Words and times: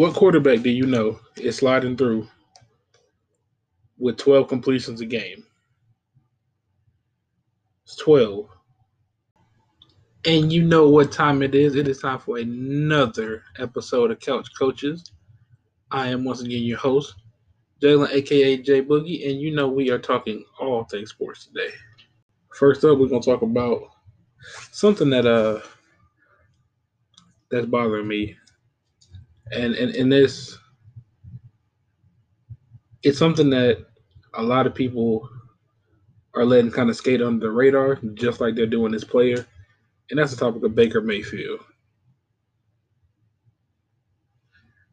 What 0.00 0.14
quarterback 0.14 0.62
do 0.62 0.70
you 0.70 0.86
know 0.86 1.20
is 1.36 1.58
sliding 1.58 1.94
through 1.94 2.26
with 3.98 4.16
12 4.16 4.48
completions 4.48 5.02
a 5.02 5.04
game? 5.04 5.44
It's 7.84 7.96
12. 7.96 8.48
And 10.24 10.50
you 10.50 10.64
know 10.64 10.88
what 10.88 11.12
time 11.12 11.42
it 11.42 11.54
is. 11.54 11.74
It 11.74 11.86
is 11.86 12.00
time 12.00 12.18
for 12.18 12.38
another 12.38 13.42
episode 13.58 14.10
of 14.10 14.20
Couch 14.20 14.48
Coaches. 14.58 15.12
I 15.90 16.08
am 16.08 16.24
once 16.24 16.40
again 16.40 16.62
your 16.62 16.78
host, 16.78 17.16
Jalen, 17.82 18.10
aka 18.10 18.56
J 18.56 18.80
Boogie, 18.82 19.30
and 19.30 19.38
you 19.38 19.54
know 19.54 19.68
we 19.68 19.90
are 19.90 19.98
talking 19.98 20.42
all 20.58 20.84
things 20.84 21.10
sports 21.10 21.44
today. 21.44 21.74
First 22.54 22.86
up, 22.86 22.96
we're 22.98 23.08
gonna 23.08 23.20
talk 23.20 23.42
about 23.42 23.82
something 24.72 25.10
that 25.10 25.26
uh 25.26 25.60
that's 27.50 27.66
bothering 27.66 28.08
me 28.08 28.38
and 29.52 29.74
and, 29.74 29.94
and 29.94 30.12
this 30.12 30.58
it's 33.02 33.18
something 33.18 33.50
that 33.50 33.86
a 34.34 34.42
lot 34.42 34.66
of 34.66 34.74
people 34.74 35.28
are 36.34 36.44
letting 36.44 36.70
kind 36.70 36.90
of 36.90 36.96
skate 36.96 37.22
under 37.22 37.46
the 37.46 37.52
radar, 37.52 37.96
just 38.14 38.40
like 38.40 38.54
they're 38.54 38.66
doing 38.66 38.92
this 38.92 39.04
player. 39.04 39.46
And 40.10 40.18
that's 40.18 40.32
the 40.32 40.36
topic 40.36 40.62
of 40.62 40.74
Baker 40.74 41.00
Mayfield. 41.00 41.60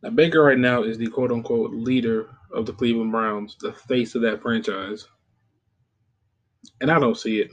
Now, 0.02 0.12
Baker 0.12 0.44
right 0.44 0.58
now 0.58 0.84
is 0.84 0.98
the 0.98 1.08
quote 1.08 1.32
unquote 1.32 1.72
leader 1.72 2.30
of 2.54 2.66
the 2.66 2.74
Cleveland 2.74 3.12
Browns, 3.12 3.58
the 3.60 3.74
face 3.74 4.16
of 4.16 4.22
that 4.22 4.42
franchise. 4.42 5.08
And 6.82 6.92
I 6.92 7.00
don't 7.00 7.18
see 7.18 7.40
it. 7.40 7.52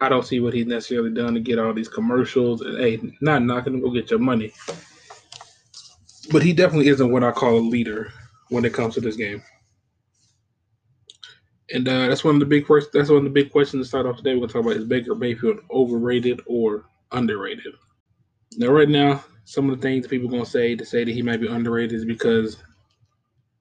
I 0.00 0.08
don't 0.08 0.26
see 0.26 0.40
what 0.40 0.52
he's 0.52 0.66
necessarily 0.66 1.10
done 1.10 1.34
to 1.34 1.40
get 1.40 1.58
all 1.58 1.72
these 1.72 1.88
commercials. 1.88 2.60
And 2.62 2.78
hey, 2.78 3.00
not 3.20 3.42
knocking 3.42 3.74
him, 3.74 3.80
go 3.80 3.90
get 3.90 4.10
your 4.10 4.18
money 4.18 4.52
but 6.30 6.42
he 6.42 6.52
definitely 6.52 6.88
isn't 6.88 7.10
what 7.10 7.24
I 7.24 7.30
call 7.30 7.56
a 7.56 7.60
leader 7.60 8.12
when 8.50 8.64
it 8.64 8.74
comes 8.74 8.94
to 8.94 9.00
this 9.00 9.16
game. 9.16 9.42
And 11.72 11.88
uh, 11.88 12.08
that's 12.08 12.24
one 12.24 12.34
of 12.34 12.40
the 12.40 12.46
big 12.46 12.66
first. 12.66 12.90
That's 12.92 13.08
one 13.08 13.18
of 13.18 13.24
the 13.24 13.30
big 13.30 13.50
questions 13.50 13.84
to 13.84 13.88
start 13.88 14.06
off 14.06 14.18
today. 14.18 14.34
We're 14.34 14.46
gonna 14.46 14.52
talk 14.52 14.62
about 14.62 14.76
is 14.76 14.84
Baker 14.84 15.14
Mayfield 15.14 15.58
overrated 15.70 16.40
or 16.46 16.86
underrated? 17.12 17.74
Now, 18.56 18.68
right 18.68 18.88
now, 18.88 19.24
some 19.44 19.70
of 19.70 19.76
the 19.76 19.82
things 19.82 20.06
people 20.06 20.28
gonna 20.28 20.44
say 20.44 20.76
to 20.76 20.84
say 20.84 21.04
that 21.04 21.14
he 21.14 21.22
might 21.22 21.40
be 21.40 21.48
underrated 21.48 21.92
is 21.92 22.04
because 22.04 22.62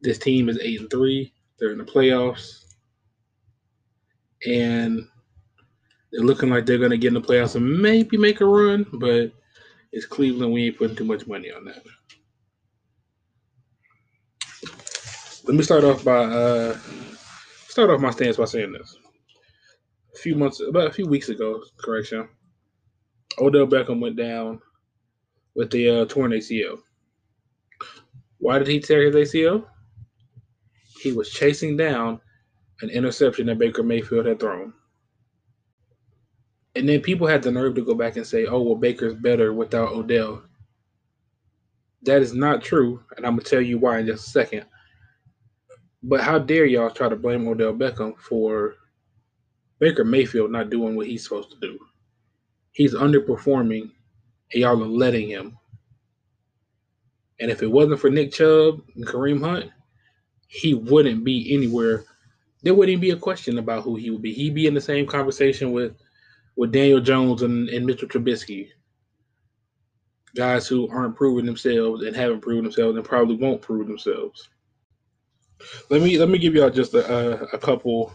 this 0.01 0.17
team 0.17 0.49
is 0.49 0.59
eight 0.61 0.81
and 0.81 0.89
three. 0.89 1.33
They're 1.57 1.71
in 1.71 1.77
the 1.77 1.85
playoffs, 1.85 2.65
and 4.45 5.07
they're 6.11 6.25
looking 6.25 6.49
like 6.49 6.65
they're 6.65 6.77
gonna 6.77 6.97
get 6.97 7.09
in 7.09 7.13
the 7.13 7.21
playoffs 7.21 7.55
and 7.55 7.81
maybe 7.81 8.17
make 8.17 8.41
a 8.41 8.45
run. 8.45 8.85
But 8.93 9.31
it's 9.93 10.05
Cleveland. 10.05 10.51
We 10.51 10.65
ain't 10.65 10.77
putting 10.77 10.95
too 10.95 11.05
much 11.05 11.25
money 11.25 11.51
on 11.51 11.63
that. 11.65 11.83
Let 15.45 15.55
me 15.55 15.63
start 15.63 15.83
off 15.83 16.03
by 16.03 16.23
uh, 16.23 16.77
start 17.67 17.89
off 17.89 17.99
my 17.99 18.11
stance 18.11 18.37
by 18.37 18.45
saying 18.45 18.71
this. 18.71 18.97
A 20.15 20.17
few 20.17 20.35
months, 20.35 20.61
about 20.61 20.87
a 20.87 20.93
few 20.93 21.05
weeks 21.05 21.29
ago, 21.29 21.61
correction. 21.77 22.29
Odell 23.39 23.67
Beckham 23.67 23.99
went 23.99 24.15
down 24.15 24.61
with 25.55 25.71
the 25.71 25.89
uh, 25.89 26.05
torn 26.05 26.31
ACL. 26.31 26.79
Why 28.37 28.59
did 28.59 28.67
he 28.67 28.79
tear 28.79 29.03
his 29.03 29.15
ACL? 29.15 29.65
He 31.01 31.11
was 31.11 31.29
chasing 31.29 31.75
down 31.75 32.21
an 32.81 32.89
interception 32.89 33.47
that 33.47 33.57
Baker 33.57 33.83
Mayfield 33.83 34.25
had 34.25 34.39
thrown. 34.39 34.73
And 36.75 36.87
then 36.87 37.01
people 37.01 37.27
had 37.27 37.43
the 37.43 37.51
nerve 37.51 37.75
to 37.75 37.85
go 37.85 37.93
back 37.93 38.15
and 38.17 38.25
say, 38.25 38.45
oh, 38.45 38.61
well, 38.61 38.75
Baker's 38.75 39.13
better 39.13 39.53
without 39.53 39.93
Odell. 39.93 40.43
That 42.03 42.21
is 42.21 42.33
not 42.33 42.63
true. 42.63 43.03
And 43.15 43.25
I'm 43.25 43.33
going 43.33 43.43
to 43.43 43.49
tell 43.49 43.61
you 43.61 43.77
why 43.77 43.99
in 43.99 44.07
just 44.07 44.27
a 44.27 44.31
second. 44.31 44.65
But 46.03 46.21
how 46.21 46.37
dare 46.37 46.65
y'all 46.65 46.89
try 46.89 47.07
to 47.07 47.15
blame 47.15 47.47
Odell 47.47 47.73
Beckham 47.73 48.17
for 48.17 48.75
Baker 49.79 50.03
Mayfield 50.03 50.51
not 50.51 50.69
doing 50.69 50.95
what 50.95 51.07
he's 51.07 51.23
supposed 51.23 51.51
to 51.51 51.59
do? 51.59 51.79
He's 52.71 52.93
underperforming, 52.93 53.91
and 54.51 54.61
y'all 54.61 54.83
are 54.83 54.87
letting 54.87 55.29
him. 55.29 55.57
And 57.39 57.49
if 57.49 57.63
it 57.63 57.71
wasn't 57.71 57.99
for 57.99 58.09
Nick 58.09 58.33
Chubb 58.33 58.81
and 58.95 59.05
Kareem 59.05 59.39
Hunt, 59.39 59.71
he 60.47 60.73
wouldn't 60.73 61.23
be 61.23 61.53
anywhere. 61.53 62.03
There 62.63 62.73
wouldn't 62.73 63.01
be 63.01 63.11
a 63.11 63.17
question 63.17 63.57
about 63.57 63.83
who 63.83 63.95
he 63.95 64.09
would 64.11 64.21
be. 64.21 64.33
He'd 64.33 64.55
be 64.55 64.67
in 64.67 64.73
the 64.73 64.81
same 64.81 65.07
conversation 65.07 65.71
with 65.71 65.93
with 66.55 66.71
Daniel 66.71 66.99
Jones 66.99 67.41
and, 67.41 67.67
and 67.69 67.85
Mitchell 67.85 68.07
Trubisky. 68.07 68.69
Guys 70.35 70.67
who 70.67 70.87
aren't 70.89 71.15
proving 71.15 71.45
themselves 71.45 72.03
and 72.03 72.15
haven't 72.15 72.41
proven 72.41 72.63
themselves 72.63 72.95
and 72.95 73.05
probably 73.05 73.35
won't 73.35 73.61
prove 73.61 73.87
themselves. 73.87 74.49
Let 75.89 76.01
me 76.01 76.17
let 76.17 76.29
me 76.29 76.37
give 76.37 76.55
y'all 76.55 76.69
just 76.69 76.93
a, 76.93 77.53
a, 77.53 77.57
couple 77.57 78.13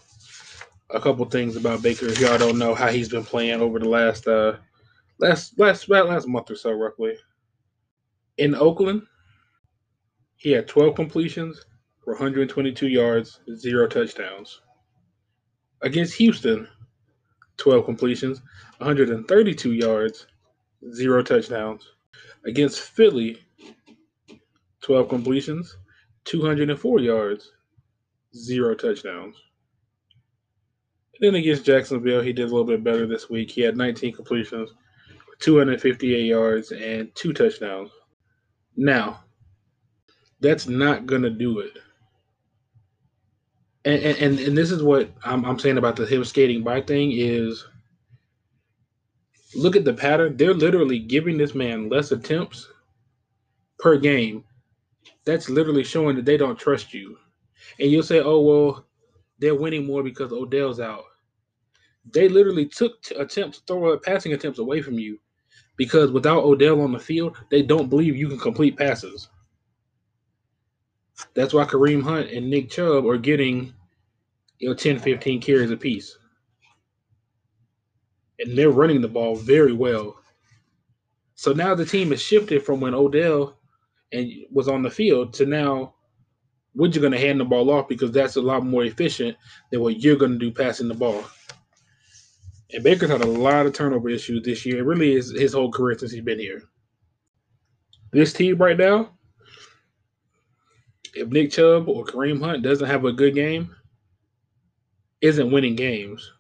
a 0.91 1.01
couple 1.01 1.25
things 1.27 1.57
about 1.57 1.83
Baker. 1.83 2.07
If 2.07 2.21
y'all 2.21 2.39
don't 2.39 2.59
know 2.59 2.75
how 2.75 2.89
he's 2.89 3.09
been 3.09 3.25
playing 3.25 3.61
over 3.61 3.79
the 3.79 3.89
last 3.89 4.27
uh 4.27 4.57
last 5.19 5.59
last 5.59 5.89
last 5.89 6.27
month 6.29 6.51
or 6.51 6.57
so, 6.57 6.73
roughly. 6.73 7.15
In 8.39 8.55
Oakland, 8.55 9.03
he 10.37 10.53
had 10.53 10.69
12 10.69 10.95
completions 10.95 11.65
for 12.05 12.15
122 12.15 12.87
yards, 12.89 13.41
zero 13.57 13.89
touchdowns. 13.89 14.61
Against 15.83 16.15
Houston, 16.15 16.69
12 17.57 17.85
completions, 17.85 18.41
132 18.79 19.73
yards, 19.73 20.27
zero 20.93 21.23
touchdowns. 21.23 21.85
Against 22.47 22.81
Philly, 22.81 23.43
12 24.81 25.09
completions, 25.09 25.77
204 26.29 27.01
yards, 27.01 27.53
zero 28.37 28.75
touchdowns. 28.75 29.37
And 31.15 31.27
then 31.27 31.41
against 31.41 31.65
Jacksonville, 31.65 32.21
he 32.21 32.35
did 32.35 32.43
a 32.43 32.53
little 32.53 32.65
bit 32.65 32.85
better 32.85 33.07
this 33.07 33.31
week. 33.31 33.51
He 33.51 33.63
had 33.63 33.79
19 33.79 34.13
completions, 34.13 34.71
258 35.39 36.27
yards, 36.27 36.71
and 36.71 37.13
two 37.15 37.33
touchdowns. 37.33 37.91
Now, 38.77 39.25
that's 40.41 40.69
not 40.69 41.07
going 41.07 41.23
to 41.23 41.31
do 41.31 41.61
it. 41.61 41.79
And, 43.87 44.03
and, 44.03 44.39
and 44.39 44.57
this 44.57 44.71
is 44.71 44.83
what 44.83 45.11
I'm, 45.25 45.47
I'm 45.47 45.59
saying 45.59 45.79
about 45.79 45.97
the 45.97 46.05
him 46.05 46.25
skating 46.25 46.63
by 46.63 46.83
thing 46.83 47.13
is 47.13 47.65
look 49.57 49.77
at 49.77 49.87
the 49.87 49.95
pattern. 49.95 50.37
They're 50.37 50.53
literally 50.53 50.99
giving 50.99 51.39
this 51.39 51.55
man 51.55 51.89
less 51.89 52.13
attempts 52.13 52.69
per 53.79 53.97
game 53.97 54.45
that's 55.25 55.49
literally 55.49 55.85
showing 55.85 56.17
that 56.17 56.25
they 56.25 56.37
don't 56.37 56.59
trust 56.59 56.95
you. 56.95 57.17
And 57.81 57.91
you'll 57.91 58.03
say, 58.03 58.21
oh, 58.21 58.41
well, 58.41 58.87
they're 59.39 59.55
winning 59.55 59.87
more 59.87 60.03
because 60.03 60.33
Odell's 60.33 60.81
out. 60.81 61.05
They 62.11 62.29
literally 62.29 62.67
took 62.67 63.03
t- 63.03 63.15
attempts, 63.17 63.59
throw 63.67 63.91
a 63.91 63.99
passing 63.99 64.33
attempts 64.33 64.59
away 64.59 64.83
from 64.83 64.95
you 64.95 65.19
because 65.77 66.11
without 66.11 66.45
Odell 66.45 66.81
on 66.81 66.93
the 66.93 66.99
field, 66.99 67.37
they 67.51 67.63
don't 67.63 67.91
believe 67.91 68.17
you 68.17 68.29
can 68.29 68.39
complete 68.39 68.77
passes. 68.77 69.29
That's 71.35 71.53
why 71.53 71.65
Kareem 71.65 72.03
Hunt 72.03 72.31
and 72.31 72.49
Nick 72.49 72.71
Chubb 72.71 73.07
are 73.07 73.19
getting 73.19 73.73
you 74.59 74.69
know 74.69 74.75
10, 74.75 74.99
15 74.99 75.41
carries 75.41 75.71
apiece. 75.71 76.19
And 78.41 78.57
they're 78.57 78.71
running 78.71 79.01
the 79.01 79.09
ball 79.09 79.37
very 79.37 79.73
well. 79.73 80.17
So 81.35 81.53
now 81.53 81.75
the 81.75 81.85
team 81.85 82.11
has 82.11 82.23
shifted 82.23 82.65
from 82.65 82.81
when 82.81 82.95
Odell 82.95 83.58
and 84.13 84.31
was 84.51 84.69
on 84.69 84.83
the 84.83 84.91
field 84.91 85.35
to 85.35 85.47
now 85.47 85.95
what 86.75 86.95
you're 86.95 87.01
going 87.03 87.13
to 87.13 87.19
hand 87.19 87.41
the 87.41 87.45
ball 87.45 87.71
off 87.71 87.89
because 87.89 88.13
that's 88.13 88.37
a 88.37 88.41
lot 88.41 88.65
more 88.65 88.85
efficient 88.85 89.37
than 89.71 89.81
what 89.81 90.01
you're 90.01 90.17
going 90.17 90.33
to 90.33 90.39
do 90.39 90.51
passing 90.51 90.89
the 90.89 90.95
ball. 90.95 91.25
And 92.73 92.85
Baker's 92.85 93.11
had 93.11 93.23
a 93.23 93.27
lot 93.27 93.67
of 93.67 93.73
turnover 93.73 94.09
issues 94.09 94.45
this 94.45 94.65
year. 94.67 94.79
It 94.79 94.85
really 94.85 95.15
is 95.15 95.33
his 95.33 95.55
whole 95.55 95.73
career 95.73 95.99
since 95.99 96.13
he's 96.13 96.23
been 96.23 96.39
here. 96.39 96.63
This 98.13 98.33
team 98.33 98.59
right 98.59 98.77
now, 98.77 99.11
if 101.15 101.29
Nick 101.29 101.51
Chubb 101.51 101.89
or 101.89 102.05
Kareem 102.05 102.43
Hunt 102.43 102.63
doesn't 102.63 102.87
have 102.87 103.05
a 103.05 103.13
good 103.13 103.35
game, 103.35 103.75
isn't 105.21 105.51
winning 105.51 105.75
games. 105.75 106.31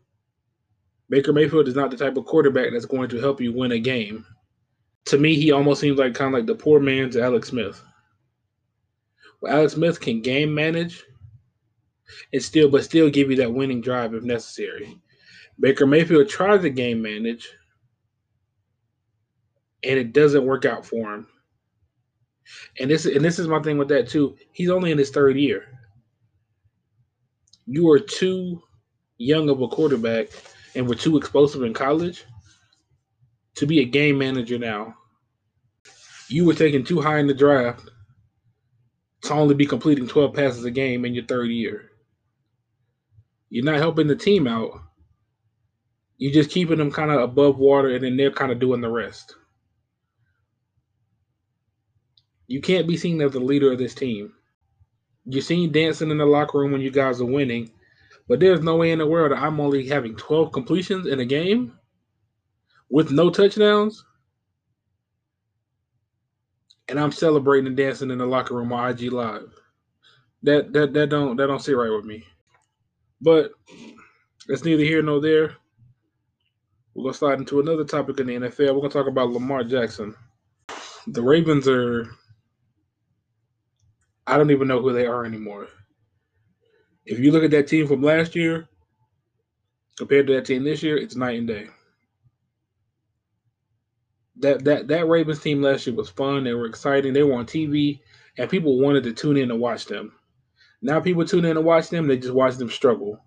Baker 1.11 1.32
Mayfield 1.32 1.69
is 1.69 1.75
not 1.75 1.91
the 1.91 1.97
type 1.97 2.17
of 2.17 2.26
quarterback 2.26 2.69
that's 2.73 2.85
going 2.85 3.09
to 3.09 3.19
help 3.19 3.41
you 3.41 3.53
win 3.53 3.73
a 3.73 3.79
game 3.79 4.25
to 5.06 5.19
me, 5.19 5.35
he 5.35 5.53
almost 5.53 5.81
seems 5.81 5.99
like 5.99 6.15
kind 6.15 6.35
of 6.35 6.39
like 6.39 6.47
the 6.47 6.55
poor 6.55 6.81
man's 6.81 7.17
Alex 7.17 7.49
Smith. 7.49 7.83
Well, 9.41 9.53
Alex 9.53 9.75
Smith 9.75 10.00
can 10.00 10.21
game 10.21 10.55
manage 10.55 11.05
and 12.33 12.43
still, 12.43 12.69
but 12.69 12.85
still 12.85 13.11
give 13.11 13.31
you 13.31 13.37
that 13.37 13.53
winning 13.53 13.81
drive 13.81 14.15
if 14.15 14.23
necessary. 14.23 14.99
Baker 15.61 15.87
Mayfield 15.87 16.29
tries 16.29 16.62
to 16.62 16.71
game 16.71 17.03
manage, 17.03 17.49
and 19.83 19.99
it 19.99 20.12
doesn't 20.12 20.47
work 20.47 20.65
out 20.65 20.85
for 20.85 21.15
him. 21.15 21.27
And 22.81 22.91
this, 22.91 23.05
and 23.05 23.25
this 23.25 23.39
is 23.39 23.49
my 23.49 23.61
thing 23.61 23.79
with 23.79 23.89
that 23.89 24.09
too. 24.09 24.37
He's 24.53 24.71
only 24.71 24.91
in 24.91 24.99
his 24.99 25.11
third 25.11 25.37
year. 25.37 25.65
You 27.67 27.91
are 27.91 27.99
too 27.99 28.62
young 29.19 29.50
of 29.50 29.61
a 29.61 29.69
quarterback, 29.69 30.29
and 30.75 30.89
were 30.89 30.95
too 30.95 31.17
explosive 31.17 31.62
in 31.62 31.75
college 31.75 32.25
to 33.58 33.66
be 33.66 33.81
a 33.81 33.84
game 33.84 34.19
manager 34.19 34.58
now. 34.58 34.94
You 36.28 36.44
were 36.44 36.55
taken 36.55 36.84
too 36.84 37.00
high 37.00 37.19
in 37.19 37.26
the 37.26 37.34
draft 37.34 37.88
to 39.22 39.32
only 39.32 39.55
be 39.55 39.66
completing 39.66 40.06
12 40.06 40.32
passes 40.32 40.64
a 40.64 40.70
game 40.70 41.05
in 41.05 41.14
your 41.14 41.25
third 41.25 41.50
year. 41.50 41.90
You're 43.50 43.64
not 43.64 43.78
helping 43.78 44.06
the 44.06 44.14
team 44.14 44.46
out. 44.46 44.70
You're 46.19 46.32
just 46.32 46.50
keeping 46.50 46.78
them 46.78 46.93
kind 46.93 47.10
of 47.10 47.20
above 47.20 47.58
water, 47.58 47.88
and 47.88 48.05
then 48.05 48.16
they're 48.16 48.31
kind 48.31 48.52
of 48.52 48.60
doing 48.60 48.81
the 48.81 48.90
rest. 48.90 49.34
You 52.46 52.61
can't 52.61 52.87
be 52.88 52.96
seen 52.96 53.20
as 53.22 53.32
the 53.32 53.40
leader 53.40 53.72
of 53.72 53.78
this 53.78 53.94
team. 53.94 54.32
You're 55.25 55.43
seen 55.43 55.72
dancing 55.72 56.11
in 56.11 56.19
the 56.19 56.26
locker 56.26 56.58
room 56.58 56.72
when 56.72 56.81
you 56.81 56.90
guys 56.90 57.20
are 57.20 57.26
winning, 57.26 57.70
but 58.28 58.40
there's 58.40 58.61
no 58.61 58.76
way 58.76 58.93
in 58.93 58.99
the 58.99 59.06
world 59.06 59.32
I'm 59.32 59.61
only 59.61 59.87
having 59.87 60.16
12 60.16 60.52
completions 60.52 61.06
in 61.06 61.20
a 61.20 61.25
game 61.25 61.77
with 62.90 63.11
no 63.11 63.31
touchdowns. 63.31 64.05
And 66.88 66.99
I'm 66.99 67.12
celebrating 67.12 67.67
and 67.67 67.76
dancing 67.76 68.11
in 68.11 68.19
the 68.19 68.26
locker 68.26 68.55
room 68.55 68.73
on 68.73 68.90
IG 68.90 69.12
Live. 69.12 69.52
That 70.43 70.73
that 70.73 70.94
that 70.94 71.11
don't 71.11 71.37
that 71.37 71.46
don't 71.46 71.61
sit 71.61 71.76
right 71.76 71.94
with 71.94 72.05
me. 72.05 72.25
But 73.20 73.50
it's 74.49 74.64
neither 74.64 74.85
here 74.85 75.02
nor 75.02 75.20
there. 75.20 75.56
We're 76.94 77.05
gonna 77.05 77.14
slide 77.14 77.38
into 77.38 77.61
another 77.61 77.85
topic 77.85 78.20
in 78.20 78.26
the 78.26 78.37
NFL. 78.37 78.75
We're 78.75 78.81
gonna 78.81 78.90
talk 78.90 79.06
about 79.06 79.31
Lamar 79.31 79.64
Jackson. 79.64 80.14
The 81.08 81.23
Ravens 81.23 81.69
are 81.69 82.08
I 84.26 84.37
don't 84.37 84.50
even 84.50 84.69
know 84.69 84.81
who 84.81 84.93
they 84.93 85.06
are 85.06 85.25
anymore. 85.25 85.69
If 87.06 87.19
you 87.19 87.32
look 87.32 87.44
at 87.44 87.50
that 87.52 87.67
team 87.67 87.87
from 87.87 88.02
last 88.02 88.37
year 88.37 88.69
compared 89.96 90.26
to 90.26 90.35
that 90.35 90.44
team 90.44 90.64
this 90.64 90.82
year, 90.82 90.96
it's 90.99 91.17
night 91.17 91.38
and 91.38 91.49
day. 91.49 91.69
That 94.40 94.64
that 94.64 94.88
that 94.88 95.08
Ravens 95.08 95.40
team 95.40 95.62
last 95.62 95.87
year 95.87 95.96
was 95.96 96.11
fun. 96.11 96.44
They 96.44 96.55
were 96.55 96.67
exciting. 96.67 97.12
They 97.12 97.23
were 97.23 97.35
on 97.35 97.46
TV, 97.46 98.00
and 98.37 98.50
people 98.50 98.81
wanted 98.81 99.05
to 99.05 99.12
tune 99.12 99.37
in 99.37 99.49
to 99.49 99.56
watch 99.56 99.87
them. 99.87 100.12
Now 100.81 101.00
people 101.00 101.25
tune 101.25 101.44
in 101.44 101.56
to 101.56 101.61
watch 101.61 101.88
them. 101.88 102.06
They 102.06 102.19
just 102.19 102.35
watch 102.35 102.56
them 102.56 102.70
struggle. 102.70 103.20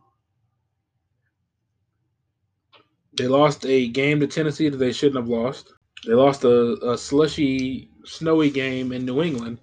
They 3.17 3.27
lost 3.27 3.65
a 3.65 3.87
game 3.89 4.21
to 4.21 4.27
Tennessee 4.27 4.69
that 4.69 4.77
they 4.77 4.93
shouldn't 4.93 5.17
have 5.17 5.27
lost. 5.27 5.73
They 6.07 6.13
lost 6.13 6.45
a, 6.45 6.77
a 6.91 6.97
slushy, 6.97 7.89
snowy 8.05 8.49
game 8.49 8.91
in 8.93 9.05
New 9.05 9.21
England 9.21 9.59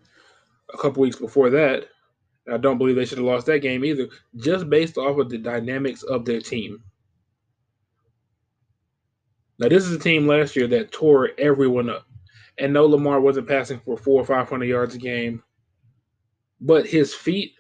a 0.73 0.77
couple 0.77 1.03
weeks 1.03 1.17
before 1.17 1.51
that. 1.51 1.87
I 2.51 2.59
don't 2.59 2.79
believe 2.79 2.97
they 2.97 3.05
should 3.05 3.19
have 3.19 3.27
lost 3.27 3.47
that 3.47 3.61
game 3.61 3.85
either, 3.85 4.09
just 4.37 4.69
based 4.71 4.97
off 4.97 5.19
of 5.19 5.29
the 5.29 5.39
dynamics 5.39 6.03
of 6.03 6.25
their 6.25 6.41
team. 6.41 6.83
Now, 9.59 9.69
this 9.69 9.85
is 9.87 9.93
a 9.93 9.99
team 9.99 10.27
last 10.27 10.55
year 10.55 10.69
that 10.69 10.93
tore 10.93 11.31
everyone 11.39 11.91
up. 11.91 12.07
And 12.59 12.73
no, 12.73 12.87
Lamar 12.87 13.21
wasn't 13.21 13.49
passing 13.49 13.81
for 13.81 13.97
four 13.97 14.21
or 14.21 14.25
500 14.25 14.65
yards 14.65 14.95
a 14.95 14.99
game. 14.99 15.43
But 16.61 16.87
his 16.87 17.15
feet, 17.15 17.55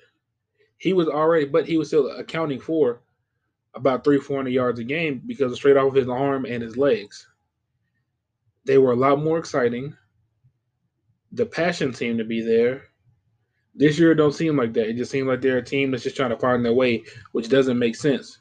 he 0.77 0.93
was 0.93 1.09
already, 1.09 1.47
but 1.47 1.67
he 1.67 1.77
was 1.77 1.89
still 1.89 2.09
accounting 2.11 2.61
for 2.61 3.00
about 3.75 4.05
three, 4.05 4.19
400 4.19 4.50
yards 4.50 4.81
a 4.81 4.85
game 4.85 5.23
because 5.27 5.55
straight 5.55 5.77
off 5.77 5.89
of 5.89 5.95
his 5.95 6.09
arm 6.09 6.45
and 6.47 6.62
his 6.62 6.77
legs. 6.77 7.29
They 8.65 8.79
were 8.79 8.93
a 8.93 8.97
lot 8.97 9.23
more 9.23 9.39
exciting. 9.39 9.97
The 11.33 11.47
passion 11.47 11.95
seemed 11.95 12.19
to 12.19 12.25
be 12.25 12.41
there. 12.41 12.85
This 13.75 13.99
year, 13.99 14.12
it 14.12 14.17
don't 14.17 14.35
seem 14.35 14.56
like 14.56 14.73
that. 14.75 14.89
It 14.89 14.97
just 14.97 15.11
seems 15.11 15.29
like 15.29 15.41
they're 15.41 15.59
a 15.59 15.65
team 15.65 15.91
that's 15.91 16.03
just 16.03 16.17
trying 16.17 16.31
to 16.31 16.39
find 16.39 16.65
their 16.65 16.73
way, 16.73 17.05
which 17.33 17.49
doesn't 17.49 17.79
make 17.79 17.95
sense. 17.95 18.39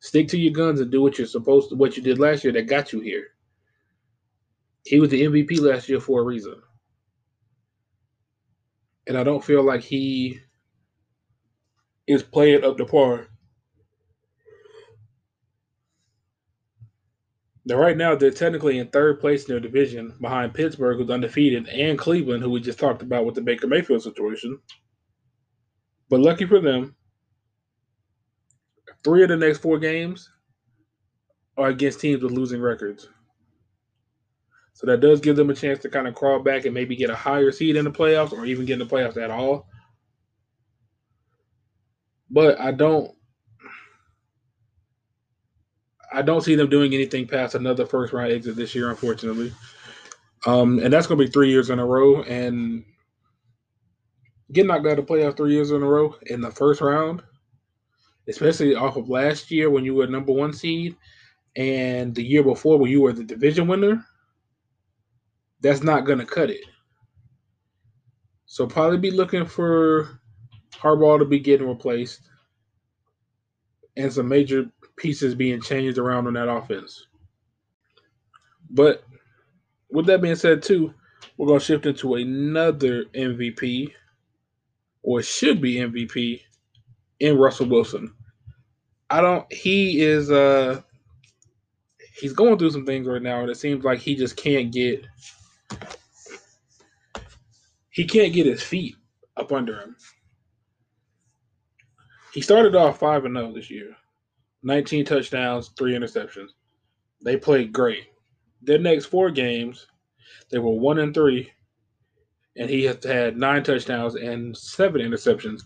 Stick 0.00 0.28
to 0.28 0.38
your 0.38 0.52
guns 0.52 0.80
and 0.80 0.90
do 0.90 1.02
what 1.02 1.18
you're 1.18 1.26
supposed 1.26 1.70
to, 1.70 1.76
what 1.76 1.96
you 1.96 2.02
did 2.02 2.18
last 2.18 2.44
year 2.44 2.52
that 2.52 2.68
got 2.68 2.92
you 2.92 3.00
here. 3.00 3.28
He 4.84 5.00
was 5.00 5.10
the 5.10 5.22
MVP 5.22 5.60
last 5.60 5.88
year 5.88 6.00
for 6.00 6.20
a 6.20 6.24
reason. 6.24 6.62
And 9.06 9.18
I 9.18 9.24
don't 9.24 9.44
feel 9.44 9.62
like 9.62 9.82
he 9.82 10.40
is 12.06 12.22
playing 12.22 12.64
up 12.64 12.76
to 12.78 12.84
par. 12.84 13.28
Now, 17.68 17.76
right 17.76 17.98
now, 17.98 18.14
they're 18.14 18.30
technically 18.30 18.78
in 18.78 18.88
third 18.88 19.20
place 19.20 19.44
in 19.44 19.52
their 19.52 19.60
division 19.60 20.14
behind 20.22 20.54
Pittsburgh, 20.54 20.96
who's 20.96 21.10
undefeated, 21.10 21.68
and 21.68 21.98
Cleveland, 21.98 22.42
who 22.42 22.48
we 22.48 22.60
just 22.60 22.78
talked 22.78 23.02
about 23.02 23.26
with 23.26 23.34
the 23.34 23.42
Baker 23.42 23.66
Mayfield 23.66 24.02
situation. 24.02 24.58
But 26.08 26.20
lucky 26.20 26.46
for 26.46 26.60
them, 26.60 26.96
three 29.04 29.22
of 29.22 29.28
the 29.28 29.36
next 29.36 29.58
four 29.58 29.78
games 29.78 30.30
are 31.56 31.68
against 31.68 32.00
teams 32.00 32.22
with 32.22 32.32
losing 32.32 32.60
records. 32.60 33.08
So 34.74 34.86
that 34.86 35.00
does 35.00 35.20
give 35.20 35.34
them 35.34 35.50
a 35.50 35.54
chance 35.54 35.80
to 35.80 35.88
kind 35.88 36.06
of 36.06 36.14
crawl 36.14 36.38
back 36.40 36.64
and 36.64 36.72
maybe 36.72 36.94
get 36.94 37.10
a 37.10 37.16
higher 37.16 37.50
seed 37.50 37.76
in 37.76 37.84
the 37.84 37.90
playoffs 37.90 38.32
or 38.32 38.46
even 38.46 38.64
get 38.64 38.80
in 38.80 38.86
the 38.86 38.94
playoffs 38.94 39.16
at 39.16 39.30
all. 39.30 39.66
But 42.30 42.60
I 42.60 42.70
don't 42.70 43.10
I 46.12 46.22
don't 46.22 46.42
see 46.42 46.54
them 46.54 46.70
doing 46.70 46.94
anything 46.94 47.26
past 47.26 47.54
another 47.54 47.86
first 47.86 48.12
round 48.12 48.32
exit 48.32 48.56
this 48.56 48.74
year, 48.74 48.90
unfortunately. 48.90 49.52
Um, 50.46 50.78
and 50.78 50.92
that's 50.92 51.06
going 51.06 51.18
to 51.18 51.24
be 51.24 51.30
three 51.30 51.50
years 51.50 51.70
in 51.70 51.78
a 51.78 51.84
row. 51.84 52.22
And 52.22 52.84
getting 54.52 54.68
knocked 54.68 54.86
out 54.86 54.98
of 54.98 55.06
the 55.06 55.12
playoff 55.12 55.36
three 55.36 55.52
years 55.52 55.70
in 55.70 55.82
a 55.82 55.86
row 55.86 56.14
in 56.26 56.40
the 56.40 56.50
first 56.50 56.80
round, 56.80 57.22
especially 58.28 58.74
off 58.74 58.96
of 58.96 59.08
last 59.08 59.50
year 59.50 59.70
when 59.70 59.84
you 59.84 59.94
were 59.94 60.06
number 60.06 60.32
one 60.32 60.52
seed, 60.52 60.96
and 61.56 62.14
the 62.14 62.22
year 62.22 62.42
before 62.42 62.78
when 62.78 62.90
you 62.90 63.00
were 63.00 63.12
the 63.12 63.24
division 63.24 63.66
winner, 63.66 64.04
that's 65.60 65.82
not 65.82 66.04
going 66.04 66.18
to 66.18 66.26
cut 66.26 66.50
it. 66.50 66.64
So 68.46 68.66
probably 68.66 68.98
be 68.98 69.10
looking 69.10 69.44
for 69.44 70.20
Harbaugh 70.72 71.18
to 71.18 71.24
be 71.24 71.38
getting 71.38 71.68
replaced 71.68 72.22
and 73.96 74.12
some 74.12 74.28
major 74.28 74.70
pieces 74.96 75.34
being 75.34 75.60
changed 75.60 75.98
around 75.98 76.26
on 76.26 76.34
that 76.34 76.48
offense. 76.48 77.06
But 78.70 79.02
with 79.90 80.06
that 80.06 80.22
being 80.22 80.36
said, 80.36 80.62
too, 80.62 80.94
we're 81.36 81.46
going 81.46 81.58
to 81.58 81.64
shift 81.64 81.86
into 81.86 82.14
another 82.14 83.04
MVP, 83.14 83.92
or 85.02 85.22
should 85.22 85.60
be 85.60 85.76
MVP, 85.76 86.42
in 87.20 87.36
Russell 87.36 87.68
Wilson. 87.68 88.14
I 89.10 89.20
don't, 89.20 89.50
he 89.52 90.02
is, 90.02 90.30
uh, 90.30 90.82
he's 92.20 92.32
going 92.32 92.58
through 92.58 92.70
some 92.72 92.84
things 92.84 93.06
right 93.06 93.22
now, 93.22 93.40
and 93.40 93.50
it 93.50 93.56
seems 93.56 93.84
like 93.84 94.00
he 94.00 94.14
just 94.14 94.36
can't 94.36 94.72
get, 94.72 95.06
he 97.90 98.06
can't 98.06 98.32
get 98.32 98.46
his 98.46 98.62
feet 98.62 98.96
up 99.36 99.52
under 99.52 99.80
him. 99.80 99.96
He 102.34 102.42
started 102.42 102.76
off 102.76 102.98
5 102.98 103.24
and 103.24 103.36
0 103.36 103.52
this 103.52 103.70
year. 103.70 103.96
19 104.62 105.04
touchdowns, 105.04 105.70
three 105.78 105.94
interceptions. 105.94 106.50
They 107.24 107.36
played 107.36 107.72
great. 107.72 108.06
Their 108.62 108.78
next 108.78 109.06
four 109.06 109.30
games, 109.30 109.86
they 110.50 110.58
were 110.58 110.72
one 110.72 110.98
and 110.98 111.14
three, 111.14 111.50
and 112.56 112.68
he 112.68 112.84
has 112.84 113.02
had 113.04 113.36
nine 113.36 113.62
touchdowns 113.62 114.16
and 114.16 114.56
seven 114.56 115.00
interceptions. 115.00 115.62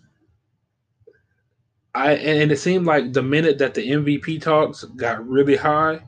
I 1.94 2.12
and 2.14 2.50
it 2.50 2.58
seemed 2.58 2.86
like 2.86 3.12
the 3.12 3.22
minute 3.22 3.58
that 3.58 3.74
the 3.74 3.86
MVP 3.86 4.40
talks 4.40 4.84
got 4.84 5.26
really 5.26 5.56
high, 5.56 6.00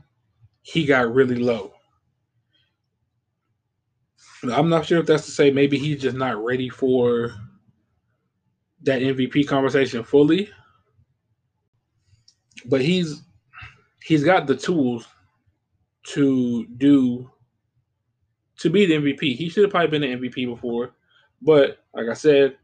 he 0.63 0.85
got 0.85 1.13
really 1.13 1.35
low. 1.35 1.73
I'm 4.51 4.69
not 4.69 4.85
sure 4.85 4.99
if 4.99 5.05
that's 5.05 5.25
to 5.25 5.31
say 5.31 5.51
maybe 5.51 5.77
he's 5.77 6.01
just 6.01 6.17
not 6.17 6.43
ready 6.43 6.69
for 6.69 7.33
that 8.83 9.01
MVP 9.01 9.47
conversation 9.47 10.03
fully 10.03 10.49
but 12.67 12.81
he's 12.81 13.23
he's 14.03 14.23
got 14.23 14.47
the 14.47 14.55
tools 14.55 15.07
to 16.03 16.65
do 16.77 17.29
to 18.57 18.69
be 18.69 18.85
the 18.85 18.95
MVP. 18.95 19.35
He 19.35 19.49
should 19.49 19.63
have 19.63 19.71
probably 19.71 19.99
been 19.99 20.19
the 20.19 20.29
MVP 20.29 20.47
before, 20.47 20.95
but 21.41 21.79
like 21.93 22.07
I 22.07 22.13
said, 22.13 22.57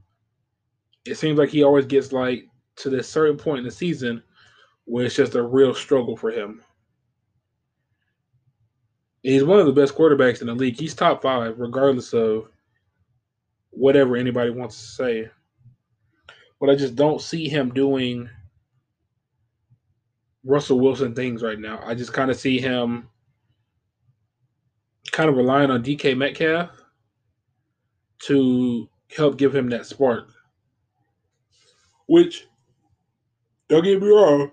it 1.06 1.16
seems 1.16 1.38
like 1.38 1.50
he 1.50 1.63
always 1.63 1.86
gets 1.86 2.12
like 2.12 2.46
to 2.82 2.90
this 2.90 3.08
certain 3.08 3.38
point 3.38 3.60
in 3.60 3.66
the 3.66 3.72
season 3.72 4.22
where 4.86 5.06
it's 5.06 5.16
just 5.16 5.36
a 5.36 5.44
real 5.44 5.74
struggle 5.74 6.18
for 6.18 6.32
him. 6.32 6.62
He's 9.24 9.44
one 9.44 9.60
of 9.60 9.68
the 9.68 9.72
best 9.72 9.96
quarterbacks 9.96 10.42
in 10.42 10.48
the 10.48 10.56
league. 10.56 10.80
He's 10.80 10.96
top 10.96 11.22
five, 11.22 11.60
regardless 11.60 12.14
of 12.14 12.48
whatever 13.70 14.16
anybody 14.16 14.50
wants 14.50 14.78
to 14.80 14.88
say. 14.88 15.30
But 16.60 16.70
I 16.70 16.76
just 16.76 16.96
don't 16.96 17.22
see 17.22 17.48
him 17.48 17.74
doing 17.74 18.30
Russell 20.44 20.80
Wilson 20.80 21.14
things 21.14 21.44
right 21.44 21.60
now. 21.60 21.82
I 21.86 21.94
just 21.94 22.14
kind 22.14 22.32
of 22.32 22.38
see 22.38 22.60
him 22.60 23.10
kind 25.12 25.30
of 25.30 25.36
relying 25.36 25.70
on 25.70 25.84
DK 25.84 26.18
Metcalf 26.18 26.70
to 28.24 28.90
help 29.16 29.38
give 29.38 29.56
him 29.56 29.70
that 29.70 29.86
spark. 29.86 30.30
Which, 32.08 32.48
don't 33.72 33.84
get 33.86 34.01
me 34.01 34.08
wrong, 34.10 34.51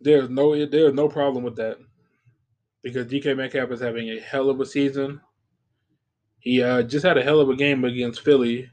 there's 0.00 0.28
no 0.28 0.66
there's 0.66 0.94
no 0.94 1.08
problem 1.08 1.44
with 1.44 1.54
that 1.56 1.78
because 2.82 3.06
DK 3.06 3.36
Metcalf 3.36 3.70
is 3.70 3.80
having 3.80 4.10
a 4.10 4.20
hell 4.20 4.50
of 4.50 4.60
a 4.60 4.66
season. 4.66 5.20
He 6.40 6.60
uh, 6.60 6.82
just 6.82 7.06
had 7.06 7.16
a 7.16 7.22
hell 7.22 7.40
of 7.40 7.50
a 7.50 7.56
game 7.56 7.84
against 7.84 8.22
Philly. 8.22 8.70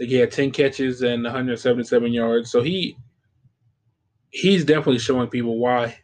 I 0.00 0.04
he 0.04 0.14
had 0.14 0.30
10 0.30 0.52
catches 0.52 1.02
and 1.02 1.24
177 1.24 2.12
yards. 2.12 2.50
So 2.52 2.62
he 2.62 2.96
he's 4.30 4.64
definitely 4.64 5.00
showing 5.00 5.28
people 5.28 5.58
why 5.58 5.98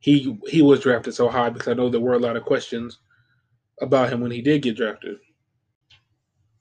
he 0.00 0.36
he 0.48 0.60
was 0.60 0.80
drafted 0.80 1.14
so 1.14 1.30
high 1.30 1.48
because 1.48 1.68
I 1.68 1.74
know 1.74 1.88
there 1.88 2.00
were 2.00 2.14
a 2.14 2.18
lot 2.18 2.36
of 2.36 2.44
questions 2.44 2.98
about 3.80 4.12
him 4.12 4.20
when 4.20 4.30
he 4.30 4.42
did 4.42 4.60
get 4.60 4.76
drafted. 4.76 5.16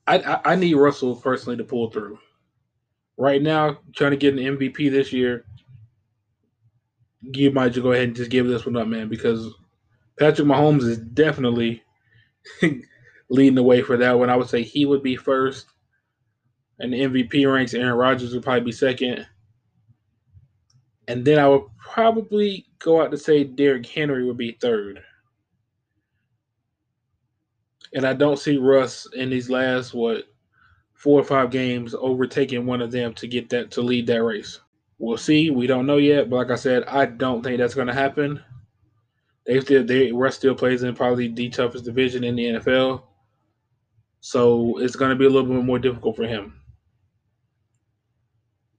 I, 0.07 0.19
I, 0.19 0.53
I 0.53 0.55
need 0.55 0.75
Russell 0.75 1.17
personally 1.17 1.57
to 1.57 1.65
pull 1.65 1.91
through. 1.91 2.19
Right 3.19 3.41
now, 3.41 3.77
trying 3.93 4.11
to 4.11 4.17
get 4.17 4.33
an 4.33 4.39
MVP 4.39 4.89
this 4.89 5.11
year, 5.11 5.45
you 7.21 7.51
might 7.51 7.73
just 7.73 7.83
go 7.83 7.91
ahead 7.91 8.05
and 8.05 8.15
just 8.15 8.31
give 8.31 8.47
this 8.47 8.65
one 8.65 8.77
up, 8.77 8.87
man, 8.87 9.09
because 9.09 9.53
Patrick 10.17 10.47
Mahomes 10.47 10.83
is 10.83 10.99
definitely 10.99 11.83
leading 13.29 13.55
the 13.55 13.63
way 13.63 13.81
for 13.81 13.97
that 13.97 14.17
one. 14.17 14.29
I 14.29 14.37
would 14.37 14.47
say 14.47 14.63
he 14.63 14.85
would 14.85 15.03
be 15.03 15.17
first. 15.17 15.67
And 16.79 16.93
the 16.93 17.01
MVP 17.01 17.53
ranks, 17.53 17.73
Aaron 17.73 17.97
Rodgers 17.97 18.33
would 18.33 18.41
probably 18.43 18.61
be 18.61 18.71
second. 18.71 19.27
And 21.09 21.25
then 21.25 21.39
I 21.39 21.47
would 21.49 21.63
probably 21.77 22.67
go 22.79 23.01
out 23.01 23.11
to 23.11 23.17
say 23.17 23.43
Derrick 23.43 23.85
Henry 23.85 24.23
would 24.23 24.37
be 24.37 24.57
third. 24.61 25.01
And 27.93 28.05
I 28.05 28.13
don't 28.13 28.39
see 28.39 28.55
Russ 28.55 29.07
in 29.13 29.29
these 29.29 29.49
last 29.49 29.93
what 29.93 30.23
four 30.99 31.17
or 31.17 31.23
five 31.23 31.49
games 31.49 31.95
overtaking 31.97 32.65
one 32.65 32.81
of 32.81 32.91
them 32.91 33.13
to 33.13 33.25
get 33.25 33.49
that 33.49 33.71
to 33.71 33.81
lead 33.81 34.05
that 34.05 34.21
race. 34.21 34.59
We'll 34.97 35.15
see. 35.15 35.49
We 35.49 35.65
don't 35.65 35.85
know 35.85 35.95
yet, 35.95 36.29
but 36.29 36.35
like 36.35 36.51
I 36.51 36.55
said, 36.55 36.83
I 36.83 37.05
don't 37.05 37.41
think 37.41 37.57
that's 37.57 37.73
going 37.73 37.87
to 37.87 37.93
happen. 37.93 38.43
They 39.45 39.61
still 39.61 39.85
they 39.85 40.11
Russ 40.11 40.35
still 40.35 40.55
plays 40.55 40.83
in 40.83 40.93
probably 40.93 41.29
the 41.29 41.49
toughest 41.49 41.85
division 41.85 42.25
in 42.25 42.35
the 42.35 42.43
NFL, 42.43 43.03
so 44.19 44.77
it's 44.79 44.97
going 44.97 45.11
to 45.11 45.15
be 45.15 45.25
a 45.25 45.29
little 45.29 45.49
bit 45.49 45.63
more 45.63 45.79
difficult 45.79 46.17
for 46.17 46.27
him. 46.27 46.59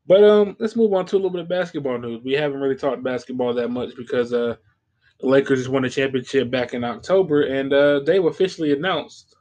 But 0.06 0.22
um, 0.22 0.56
let's 0.60 0.76
move 0.76 0.92
on 0.92 1.06
to 1.06 1.16
a 1.16 1.18
little 1.18 1.30
bit 1.30 1.40
of 1.40 1.48
basketball 1.48 1.98
news. 1.98 2.22
We 2.22 2.34
haven't 2.34 2.60
really 2.60 2.76
talked 2.76 3.02
basketball 3.02 3.54
that 3.54 3.68
much 3.70 3.96
because 3.96 4.34
uh, 4.34 4.56
the 5.20 5.26
Lakers 5.26 5.60
just 5.60 5.70
won 5.70 5.86
a 5.86 5.90
championship 5.90 6.50
back 6.50 6.74
in 6.74 6.84
October, 6.84 7.42
and 7.42 7.72
uh, 7.72 8.00
they've 8.00 8.24
officially 8.24 8.72
announced 8.72 9.36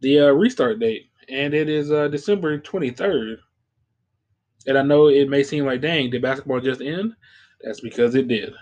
the 0.00 0.20
uh, 0.20 0.30
restart 0.30 0.80
date, 0.80 1.10
and 1.28 1.54
it 1.54 1.68
is 1.68 1.90
uh, 1.90 2.08
December 2.08 2.58
twenty 2.58 2.90
third. 2.90 3.38
And 4.66 4.78
I 4.78 4.82
know 4.82 5.08
it 5.08 5.28
may 5.28 5.42
seem 5.42 5.66
like, 5.66 5.82
dang, 5.82 6.10
did 6.10 6.22
basketball 6.22 6.60
just 6.60 6.80
end? 6.80 7.14
That's 7.62 7.80
because 7.80 8.14
it 8.14 8.28
did. 8.28 8.54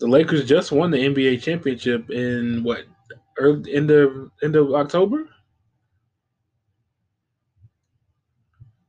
The 0.00 0.06
Lakers 0.06 0.46
just 0.46 0.72
won 0.72 0.90
the 0.90 0.98
NBA 0.98 1.42
championship 1.42 2.10
in 2.10 2.62
what 2.62 2.84
early, 3.38 3.74
end 3.74 3.90
of 3.90 4.30
end 4.42 4.56
of 4.56 4.72
October. 4.74 5.28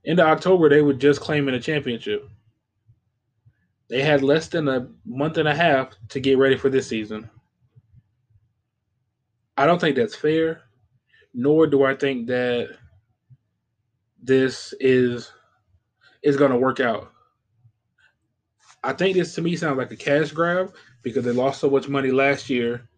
End 0.06 0.20
of 0.20 0.28
October, 0.28 0.70
they 0.70 0.82
were 0.82 0.94
just 0.94 1.22
claiming 1.22 1.56
a 1.56 1.60
championship. 1.60 2.28
They 3.90 4.02
had 4.02 4.24
less 4.24 4.48
than 4.48 4.68
a 4.68 4.88
month 5.06 5.38
and 5.38 5.48
a 5.48 5.56
half 5.56 5.90
to 6.10 6.20
get 6.20 6.38
ready 6.38 6.56
for 6.56 6.70
this 6.70 6.88
season. 6.88 7.30
I 9.58 9.66
don't 9.66 9.82
think 9.82 9.96
that's 9.96 10.16
fair, 10.16 10.62
nor 11.34 11.68
do 11.68 11.84
I 11.84 11.96
think 11.96 12.28
that 12.28 12.78
this 14.22 14.74
is 14.80 15.32
is 16.22 16.36
going 16.36 16.52
to 16.52 16.58
work 16.58 16.80
out. 16.80 17.12
I 18.84 18.94
think 18.94 19.16
this 19.16 19.36
to 19.36 19.42
me 19.42 19.56
sounds 19.56 19.78
like 19.78 19.92
a 19.92 19.96
cash 19.96 20.32
grab 20.32 20.74
because 21.04 21.24
they 21.26 21.32
lost 21.32 21.62
so 21.62 21.70
much 21.70 21.88
money 21.88 22.12
last 22.12 22.50
year 22.50 22.90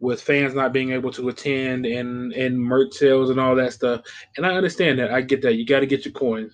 with 0.00 0.20
fans 0.20 0.54
not 0.54 0.72
being 0.72 0.92
able 0.92 1.10
to 1.12 1.28
attend 1.28 1.86
and 1.86 2.32
and 2.32 2.60
merch 2.60 2.94
sales 2.94 3.30
and 3.30 3.40
all 3.40 3.54
that 3.56 3.72
stuff. 3.72 4.02
And 4.36 4.46
I 4.46 4.54
understand 4.54 4.98
that. 4.98 5.12
I 5.12 5.20
get 5.22 5.42
that. 5.42 5.54
You 5.54 5.66
got 5.66 5.80
to 5.80 5.86
get 5.86 6.04
your 6.04 6.12
coins. 6.12 6.52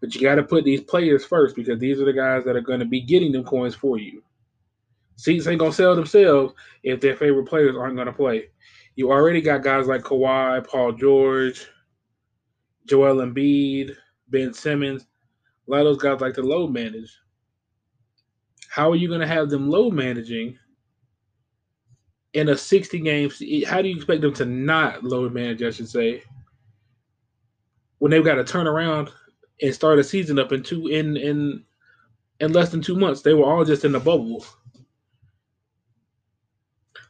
But 0.00 0.14
you 0.14 0.20
got 0.20 0.34
to 0.34 0.42
put 0.42 0.64
these 0.64 0.80
players 0.80 1.24
first 1.24 1.56
because 1.56 1.78
these 1.78 2.00
are 2.00 2.04
the 2.04 2.12
guys 2.12 2.44
that 2.44 2.56
are 2.56 2.60
going 2.60 2.80
to 2.80 2.84
be 2.86 3.00
getting 3.00 3.32
them 3.32 3.44
coins 3.44 3.74
for 3.74 3.98
you. 3.98 4.22
Seats 5.16 5.46
ain't 5.46 5.60
going 5.60 5.70
to 5.70 5.76
sell 5.76 5.94
themselves 5.94 6.54
if 6.82 7.00
their 7.00 7.16
favorite 7.16 7.46
players 7.46 7.76
aren't 7.76 7.94
going 7.94 8.06
to 8.08 8.12
play. 8.12 8.48
You 8.96 9.10
already 9.10 9.40
got 9.40 9.62
guys 9.62 9.88
like 9.88 10.02
Kawhi, 10.02 10.66
Paul 10.66 10.92
George, 10.92 11.66
Joel 12.86 13.16
Embiid, 13.16 13.96
Ben 14.28 14.54
Simmons. 14.54 15.06
A 15.66 15.70
lot 15.70 15.80
of 15.80 15.86
those 15.86 16.02
guys 16.02 16.20
like 16.20 16.34
to 16.34 16.42
load 16.42 16.72
manage. 16.72 17.12
How 18.68 18.90
are 18.90 18.96
you 18.96 19.08
going 19.08 19.20
to 19.20 19.26
have 19.26 19.50
them 19.50 19.68
load 19.68 19.94
managing 19.94 20.58
in 22.34 22.48
a 22.48 22.56
60 22.56 23.00
game? 23.00 23.30
How 23.66 23.82
do 23.82 23.88
you 23.88 23.96
expect 23.96 24.20
them 24.20 24.34
to 24.34 24.44
not 24.44 25.02
load 25.02 25.32
manage, 25.32 25.62
I 25.62 25.70
should 25.70 25.88
say, 25.88 26.22
when 27.98 28.10
they've 28.10 28.24
got 28.24 28.34
to 28.34 28.44
turn 28.44 28.66
around 28.66 29.10
and 29.62 29.74
start 29.74 29.98
a 29.98 30.04
season 30.04 30.38
up 30.38 30.52
in 30.52 30.62
two 30.62 30.88
in 30.88 31.16
in 31.16 31.64
in 32.40 32.52
less 32.52 32.70
than 32.70 32.82
two 32.82 32.96
months? 32.96 33.22
They 33.22 33.34
were 33.34 33.44
all 33.44 33.64
just 33.64 33.84
in 33.84 33.92
the 33.92 34.00
bubble. 34.00 34.44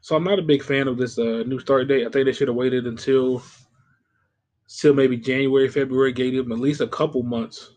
So 0.04 0.14
I'm 0.14 0.24
not 0.24 0.38
a 0.38 0.42
big 0.42 0.62
fan 0.62 0.86
of 0.86 0.98
this 0.98 1.18
uh, 1.18 1.44
new 1.46 1.58
start 1.58 1.88
date. 1.88 2.06
I 2.06 2.10
think 2.10 2.26
they 2.26 2.32
should 2.32 2.48
have 2.48 2.58
waited 2.58 2.86
until 2.86 3.42
till 4.68 4.92
maybe 4.92 5.16
January, 5.16 5.66
February, 5.66 6.12
gave 6.12 6.36
them 6.36 6.52
at 6.52 6.58
least 6.58 6.82
a 6.82 6.88
couple 6.88 7.22
months, 7.22 7.70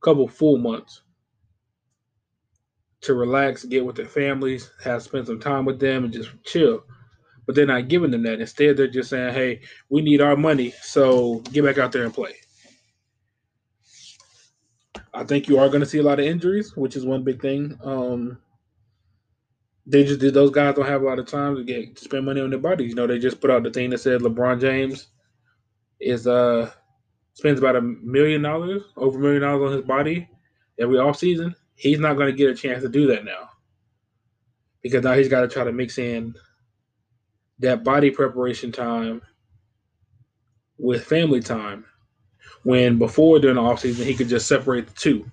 couple 0.00 0.26
full 0.26 0.56
months 0.56 1.02
to 3.02 3.12
relax, 3.12 3.66
get 3.66 3.84
with 3.84 3.96
their 3.96 4.06
families, 4.06 4.70
have 4.82 5.02
spend 5.02 5.26
some 5.26 5.38
time 5.38 5.66
with 5.66 5.78
them, 5.78 6.04
and 6.04 6.12
just 6.14 6.30
chill. 6.42 6.84
But 7.44 7.54
they're 7.54 7.66
not 7.66 7.88
giving 7.88 8.12
them 8.12 8.22
that. 8.22 8.40
Instead, 8.40 8.78
they're 8.78 8.88
just 8.88 9.10
saying, 9.10 9.34
"Hey, 9.34 9.60
we 9.90 10.00
need 10.00 10.22
our 10.22 10.36
money, 10.36 10.72
so 10.80 11.40
get 11.52 11.64
back 11.64 11.76
out 11.76 11.92
there 11.92 12.04
and 12.04 12.14
play." 12.14 12.34
I 15.12 15.22
think 15.22 15.48
you 15.48 15.58
are 15.58 15.68
going 15.68 15.80
to 15.80 15.86
see 15.86 15.98
a 15.98 16.02
lot 16.02 16.18
of 16.18 16.24
injuries, 16.24 16.74
which 16.78 16.96
is 16.96 17.04
one 17.04 17.24
big 17.24 17.42
thing. 17.42 17.78
Um, 17.84 18.38
they 19.88 20.04
just 20.04 20.20
those 20.34 20.50
guys 20.50 20.74
don't 20.74 20.86
have 20.86 21.00
a 21.00 21.04
lot 21.04 21.18
of 21.18 21.26
time 21.26 21.56
to 21.56 21.64
get 21.64 21.96
to 21.96 22.04
spend 22.04 22.26
money 22.26 22.42
on 22.42 22.50
their 22.50 22.58
bodies. 22.58 22.90
You 22.90 22.94
know, 22.94 23.06
they 23.06 23.18
just 23.18 23.40
put 23.40 23.50
out 23.50 23.62
the 23.62 23.70
thing 23.70 23.90
that 23.90 23.98
said 23.98 24.20
LeBron 24.20 24.60
James 24.60 25.08
is 25.98 26.26
uh 26.26 26.70
spends 27.32 27.58
about 27.58 27.76
a 27.76 27.80
million 27.80 28.42
dollars, 28.42 28.82
over 28.96 29.18
a 29.18 29.20
million 29.20 29.42
dollars 29.42 29.70
on 29.70 29.76
his 29.78 29.86
body 29.86 30.28
every 30.78 30.98
off 30.98 31.16
season. 31.16 31.54
He's 31.74 31.98
not 31.98 32.14
going 32.14 32.30
to 32.30 32.36
get 32.36 32.50
a 32.50 32.54
chance 32.54 32.82
to 32.82 32.88
do 32.88 33.06
that 33.06 33.24
now 33.24 33.48
because 34.82 35.02
now 35.02 35.14
he's 35.14 35.28
got 35.28 35.40
to 35.40 35.48
try 35.48 35.64
to 35.64 35.72
mix 35.72 35.96
in 35.96 36.34
that 37.60 37.82
body 37.82 38.10
preparation 38.10 38.70
time 38.70 39.22
with 40.78 41.04
family 41.04 41.40
time. 41.40 41.86
When 42.64 42.98
before 42.98 43.38
during 43.38 43.56
the 43.56 43.62
off 43.62 43.80
season 43.80 44.04
he 44.04 44.14
could 44.14 44.28
just 44.28 44.48
separate 44.48 44.86
the 44.86 44.94
two 44.94 45.30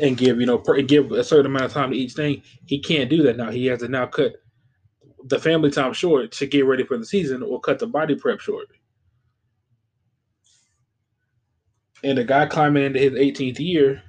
and 0.00 0.16
give 0.16 0.40
you 0.40 0.46
know 0.46 0.58
give 0.58 1.12
a 1.12 1.24
certain 1.24 1.46
amount 1.46 1.66
of 1.66 1.72
time 1.72 1.90
to 1.90 1.96
each 1.96 2.14
thing. 2.14 2.42
He 2.66 2.80
can't 2.80 3.10
do 3.10 3.22
that 3.24 3.36
now. 3.36 3.50
He 3.50 3.66
has 3.66 3.80
to 3.80 3.88
now 3.88 4.06
cut 4.06 4.34
the 5.24 5.38
family 5.38 5.70
time 5.70 5.92
short 5.92 6.32
to 6.32 6.46
get 6.46 6.66
ready 6.66 6.84
for 6.84 6.96
the 6.98 7.06
season, 7.06 7.42
or 7.42 7.60
cut 7.60 7.78
the 7.78 7.86
body 7.86 8.14
prep 8.14 8.40
short. 8.40 8.68
And 12.02 12.18
a 12.18 12.24
guy 12.24 12.46
climbing 12.46 12.84
into 12.84 12.98
his 12.98 13.12
18th 13.12 13.58
year 13.58 14.02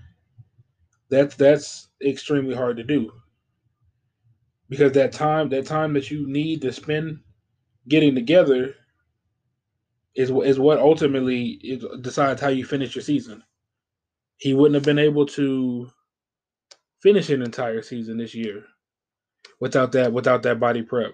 that's 1.09 1.35
that's 1.35 1.89
extremely 2.03 2.55
hard 2.55 2.77
to 2.77 2.83
do 2.83 3.11
because 4.69 4.93
that 4.93 5.11
time 5.11 5.49
that 5.49 5.65
time 5.65 5.93
that 5.93 6.09
you 6.09 6.25
need 6.27 6.61
to 6.61 6.71
spend 6.71 7.19
getting 7.89 8.15
together 8.15 8.73
is 10.15 10.29
is 10.29 10.59
what 10.59 10.79
ultimately 10.79 11.79
decides 11.99 12.41
how 12.41 12.47
you 12.47 12.65
finish 12.65 12.95
your 12.95 13.03
season. 13.03 13.43
He 14.41 14.55
wouldn't 14.55 14.73
have 14.73 14.83
been 14.83 14.97
able 14.97 15.27
to 15.27 15.87
finish 17.03 17.29
an 17.29 17.43
entire 17.43 17.83
season 17.83 18.17
this 18.17 18.33
year 18.33 18.63
without 19.59 19.91
that 19.91 20.11
without 20.11 20.41
that 20.43 20.59
body 20.59 20.81
prep. 20.81 21.13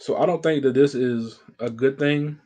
So 0.00 0.16
I 0.16 0.26
don't 0.26 0.42
think 0.42 0.64
that 0.64 0.74
this 0.74 0.96
is 0.96 1.38
a 1.60 1.70
good 1.70 1.98
thing. 2.00 2.40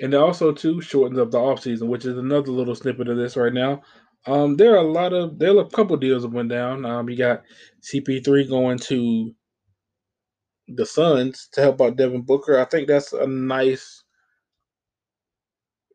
And 0.00 0.14
it 0.14 0.16
also 0.16 0.52
too 0.52 0.80
shortens 0.80 1.18
up 1.18 1.30
the 1.30 1.38
off 1.38 1.60
season, 1.60 1.88
which 1.88 2.06
is 2.06 2.16
another 2.16 2.50
little 2.50 2.74
snippet 2.74 3.08
of 3.08 3.18
this 3.18 3.36
right 3.36 3.52
now. 3.52 3.82
Um, 4.26 4.56
there 4.56 4.72
are 4.72 4.84
a 4.84 4.90
lot 4.90 5.12
of 5.12 5.38
there 5.38 5.54
are 5.54 5.60
a 5.60 5.68
couple 5.68 5.98
deals 5.98 6.22
that 6.22 6.32
went 6.32 6.48
down. 6.48 6.86
Um, 6.86 7.10
you 7.10 7.18
got 7.18 7.42
CP3 7.82 8.48
going 8.48 8.78
to 8.78 9.34
the 10.68 10.86
Suns 10.86 11.48
to 11.52 11.60
help 11.60 11.82
out 11.82 11.96
Devin 11.96 12.22
Booker. 12.22 12.58
I 12.58 12.64
think 12.64 12.88
that's 12.88 13.12
a 13.12 13.26
nice 13.26 14.01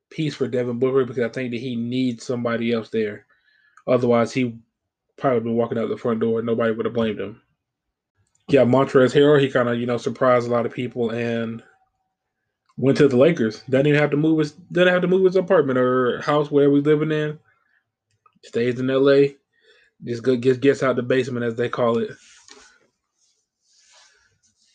piece 0.10 0.36
for 0.36 0.48
Devin 0.48 0.80
Booker 0.80 1.06
because 1.06 1.24
I 1.24 1.30
think 1.30 1.52
that 1.52 1.60
he 1.60 1.76
needs 1.76 2.26
somebody 2.26 2.72
else 2.72 2.90
there. 2.90 3.26
Otherwise, 3.88 4.34
he 4.34 4.58
probably 5.18 5.40
would 5.40 5.44
been 5.46 5.56
walking 5.56 5.78
out 5.78 5.90
the 5.90 5.98
front 5.98 6.20
door. 6.20 6.42
Nobody 6.42 6.74
would 6.74 6.86
have 6.86 6.94
blamed 6.94 7.20
him. 7.20 7.42
Yeah, 8.50 8.64
Montrezl 8.64 9.14
Harrell, 9.14 9.42
he 9.42 9.50
kind 9.50 9.70
of 9.70 9.80
you 9.80 9.86
know 9.86 9.98
surprised 9.98 10.48
a 10.48 10.52
lot 10.52 10.66
of 10.66 10.74
people 10.74 11.10
and 11.10 11.62
went 12.78 12.98
to 13.00 13.08
the 13.08 13.18
Lakers. 13.18 13.62
Doesn't 13.70 13.88
even 13.88 14.00
have 14.00 14.12
to 14.12 14.18
move 14.18 14.40
his 14.40 14.52
doesn't 14.52 14.94
have 14.94 15.02
to 15.02 15.08
move 15.08 15.26
his 15.26 15.36
apartment 15.36 15.78
or 15.78 16.22
house 16.22 16.50
where 16.50 16.70
we 16.70 16.82
living 16.82 17.12
in 17.12 17.40
stays 18.44 18.80
in 18.80 18.88
LA, 18.88 19.34
just 20.04 20.24
go, 20.24 20.36
gets 20.36 20.58
gets 20.58 20.84
out 20.84 20.96
the 20.96 21.04
basement 21.04 21.46
as 21.46 21.56
they 21.56 21.70
call 21.70 21.98
it. 21.98 22.12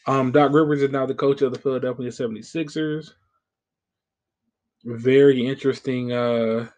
Um, 0.07 0.33
Doc 0.33 0.53
Rivers 0.53 0.83
is 0.83 0.91
now 0.91 1.07
the 1.07 1.15
coach 1.15 1.43
of 1.43 1.53
the 1.53 1.59
Philadelphia 1.59 2.09
76ers. 2.09 3.13
Very 4.85 5.47
interesting, 5.47 6.13
uh, 6.13 6.69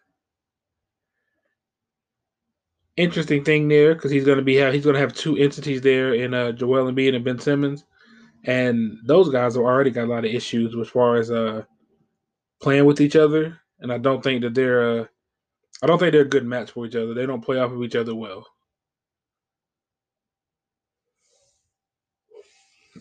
interesting 2.97 3.43
thing 3.43 3.67
there 3.67 3.95
because 3.95 4.11
he's 4.11 4.25
going 4.25 4.37
to 4.37 4.43
be 4.43 4.53
he's 4.71 4.83
going 4.83 4.93
to 4.93 4.99
have 4.99 5.13
two 5.13 5.35
entities 5.37 5.81
there 5.81 6.13
in 6.13 6.33
uh, 6.33 6.51
Joel 6.51 6.91
Embiid 6.91 7.15
and 7.15 7.25
Ben 7.25 7.39
Simmons, 7.39 7.83
and 8.43 8.97
those 9.05 9.29
guys 9.29 9.55
have 9.55 9.63
already 9.63 9.89
got 9.89 10.05
a 10.05 10.11
lot 10.11 10.25
of 10.25 10.31
issues 10.31 10.75
as 10.79 10.87
far 10.87 11.15
as 11.15 11.31
uh, 11.31 11.63
playing 12.61 12.85
with 12.85 13.01
each 13.01 13.15
other, 13.15 13.59
and 13.79 13.91
I 13.91 13.97
don't 13.97 14.23
think 14.23 14.43
that 14.43 14.53
they're 14.53 15.01
uh, 15.01 15.05
I 15.81 15.87
don't 15.87 15.97
think 15.97 16.11
they're 16.11 16.21
a 16.21 16.25
good 16.25 16.45
match 16.45 16.71
for 16.71 16.85
each 16.85 16.95
other. 16.95 17.13
They 17.13 17.25
don't 17.25 17.43
play 17.43 17.57
off 17.57 17.71
of 17.71 17.83
each 17.83 17.95
other 17.95 18.15
well. 18.15 18.45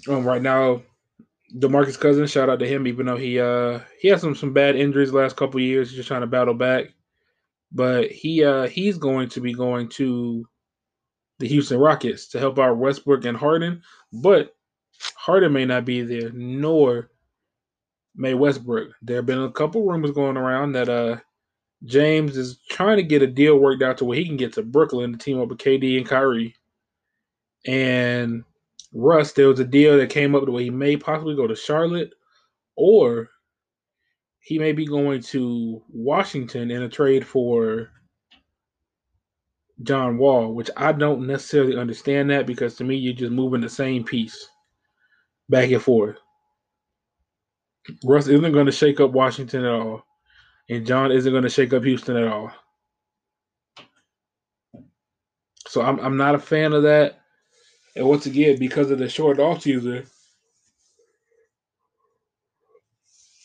Um, 0.08 0.24
right 0.24 0.42
now, 0.42 0.82
Demarcus 1.58 1.98
Cousins, 1.98 2.30
shout 2.30 2.50
out 2.50 2.58
to 2.58 2.66
him, 2.66 2.86
even 2.86 3.06
though 3.06 3.16
he 3.16 3.38
uh 3.38 3.80
he 4.00 4.08
had 4.08 4.20
some 4.20 4.34
some 4.34 4.52
bad 4.52 4.76
injuries 4.76 5.12
last 5.12 5.36
couple 5.36 5.60
years, 5.60 5.88
He's 5.90 5.96
just 5.96 6.08
trying 6.08 6.22
to 6.22 6.26
battle 6.26 6.54
back. 6.54 6.86
But 7.72 8.10
he 8.10 8.44
uh 8.44 8.66
he's 8.66 8.98
going 8.98 9.28
to 9.30 9.40
be 9.40 9.52
going 9.52 9.88
to 9.90 10.46
the 11.38 11.48
Houston 11.48 11.78
Rockets 11.78 12.28
to 12.28 12.38
help 12.38 12.58
out 12.58 12.78
Westbrook 12.78 13.24
and 13.24 13.36
Harden, 13.36 13.82
but 14.12 14.56
Harden 15.16 15.52
may 15.52 15.64
not 15.64 15.84
be 15.84 16.02
there, 16.02 16.30
nor 16.32 17.10
may 18.16 18.34
Westbrook. 18.34 18.90
There 19.02 19.16
have 19.16 19.26
been 19.26 19.42
a 19.42 19.50
couple 19.50 19.86
rumors 19.86 20.12
going 20.12 20.36
around 20.36 20.72
that 20.72 20.88
uh 20.88 21.18
James 21.84 22.36
is 22.36 22.58
trying 22.70 22.96
to 22.96 23.02
get 23.02 23.22
a 23.22 23.26
deal 23.26 23.58
worked 23.58 23.82
out 23.82 23.98
to 23.98 24.04
where 24.04 24.18
he 24.18 24.24
can 24.24 24.36
get 24.36 24.54
to 24.54 24.62
Brooklyn 24.62 25.12
to 25.12 25.18
team 25.18 25.40
up 25.40 25.48
with 25.48 25.58
KD 25.58 25.98
and 25.98 26.08
Kyrie. 26.08 26.54
And 27.66 28.44
Russ, 28.94 29.32
there 29.32 29.48
was 29.48 29.58
a 29.58 29.64
deal 29.64 29.98
that 29.98 30.08
came 30.08 30.34
up 30.34 30.48
where 30.48 30.62
he 30.62 30.70
may 30.70 30.96
possibly 30.96 31.34
go 31.34 31.48
to 31.48 31.56
Charlotte 31.56 32.14
or 32.76 33.28
he 34.38 34.58
may 34.58 34.72
be 34.72 34.86
going 34.86 35.20
to 35.20 35.82
Washington 35.88 36.70
in 36.70 36.82
a 36.82 36.88
trade 36.88 37.26
for 37.26 37.90
John 39.82 40.16
Wall, 40.16 40.54
which 40.54 40.70
I 40.76 40.92
don't 40.92 41.26
necessarily 41.26 41.76
understand 41.76 42.30
that 42.30 42.46
because 42.46 42.76
to 42.76 42.84
me, 42.84 42.94
you're 42.96 43.14
just 43.14 43.32
moving 43.32 43.60
the 43.60 43.68
same 43.68 44.04
piece 44.04 44.48
back 45.48 45.70
and 45.70 45.82
forth. 45.82 46.18
Russ 48.04 48.28
isn't 48.28 48.52
going 48.52 48.66
to 48.66 48.72
shake 48.72 49.00
up 49.00 49.10
Washington 49.10 49.64
at 49.64 49.72
all, 49.72 50.06
and 50.70 50.86
John 50.86 51.10
isn't 51.10 51.32
going 51.32 51.42
to 51.42 51.48
shake 51.48 51.72
up 51.72 51.82
Houston 51.82 52.16
at 52.16 52.28
all. 52.28 52.52
So 55.66 55.82
I'm 55.82 55.98
I'm 55.98 56.16
not 56.16 56.34
a 56.34 56.38
fan 56.38 56.72
of 56.72 56.84
that. 56.84 57.23
And 57.96 58.06
once 58.06 58.26
again, 58.26 58.58
because 58.58 58.90
of 58.90 58.98
the 58.98 59.08
short 59.08 59.38
off 59.38 59.62
season, 59.62 60.06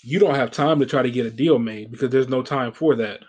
you 0.01 0.20
don't 0.20 0.36
have 0.36 0.51
time 0.51 0.79
to 0.79 0.86
try 0.86 1.01
to 1.01 1.12
get 1.12 1.25
a 1.25 1.32
deal 1.32 1.60
made 1.60 1.91
because 1.91 2.10
there's 2.10 2.29
no 2.29 2.41
time 2.41 2.72
for 2.72 2.96
that. 2.96 3.20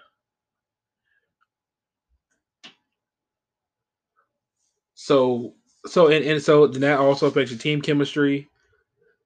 So 4.95 5.55
so 5.87 6.09
and, 6.09 6.25
and 6.25 6.43
so 6.43 6.67
that 6.67 6.99
also 6.99 7.27
affects 7.27 7.51
your 7.51 7.59
team 7.59 7.81
chemistry. 7.81 8.49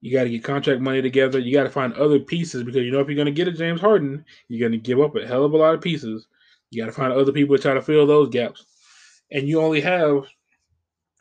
You 0.00 0.12
got 0.12 0.24
to 0.24 0.30
get 0.30 0.44
contract 0.44 0.80
money 0.80 1.02
together. 1.02 1.38
You 1.38 1.52
got 1.52 1.64
to 1.64 1.70
find 1.70 1.92
other 1.94 2.18
pieces 2.18 2.62
because 2.62 2.84
you 2.84 2.90
know 2.90 3.00
if 3.00 3.08
you're 3.08 3.16
going 3.16 3.26
to 3.26 3.32
get 3.32 3.48
a 3.48 3.52
James 3.52 3.80
Harden, 3.80 4.24
you're 4.48 4.60
going 4.68 4.78
to 4.78 4.84
give 4.84 5.00
up 5.00 5.16
a 5.16 5.26
hell 5.26 5.44
of 5.44 5.52
a 5.52 5.56
lot 5.56 5.74
of 5.74 5.80
pieces. 5.80 6.26
You 6.70 6.82
got 6.82 6.86
to 6.86 6.92
find 6.92 7.12
other 7.12 7.32
people 7.32 7.56
to 7.56 7.62
try 7.62 7.74
to 7.74 7.82
fill 7.82 8.06
those 8.06 8.28
gaps, 8.28 8.64
and 9.30 9.48
you 9.48 9.60
only 9.60 9.80
have, 9.80 10.26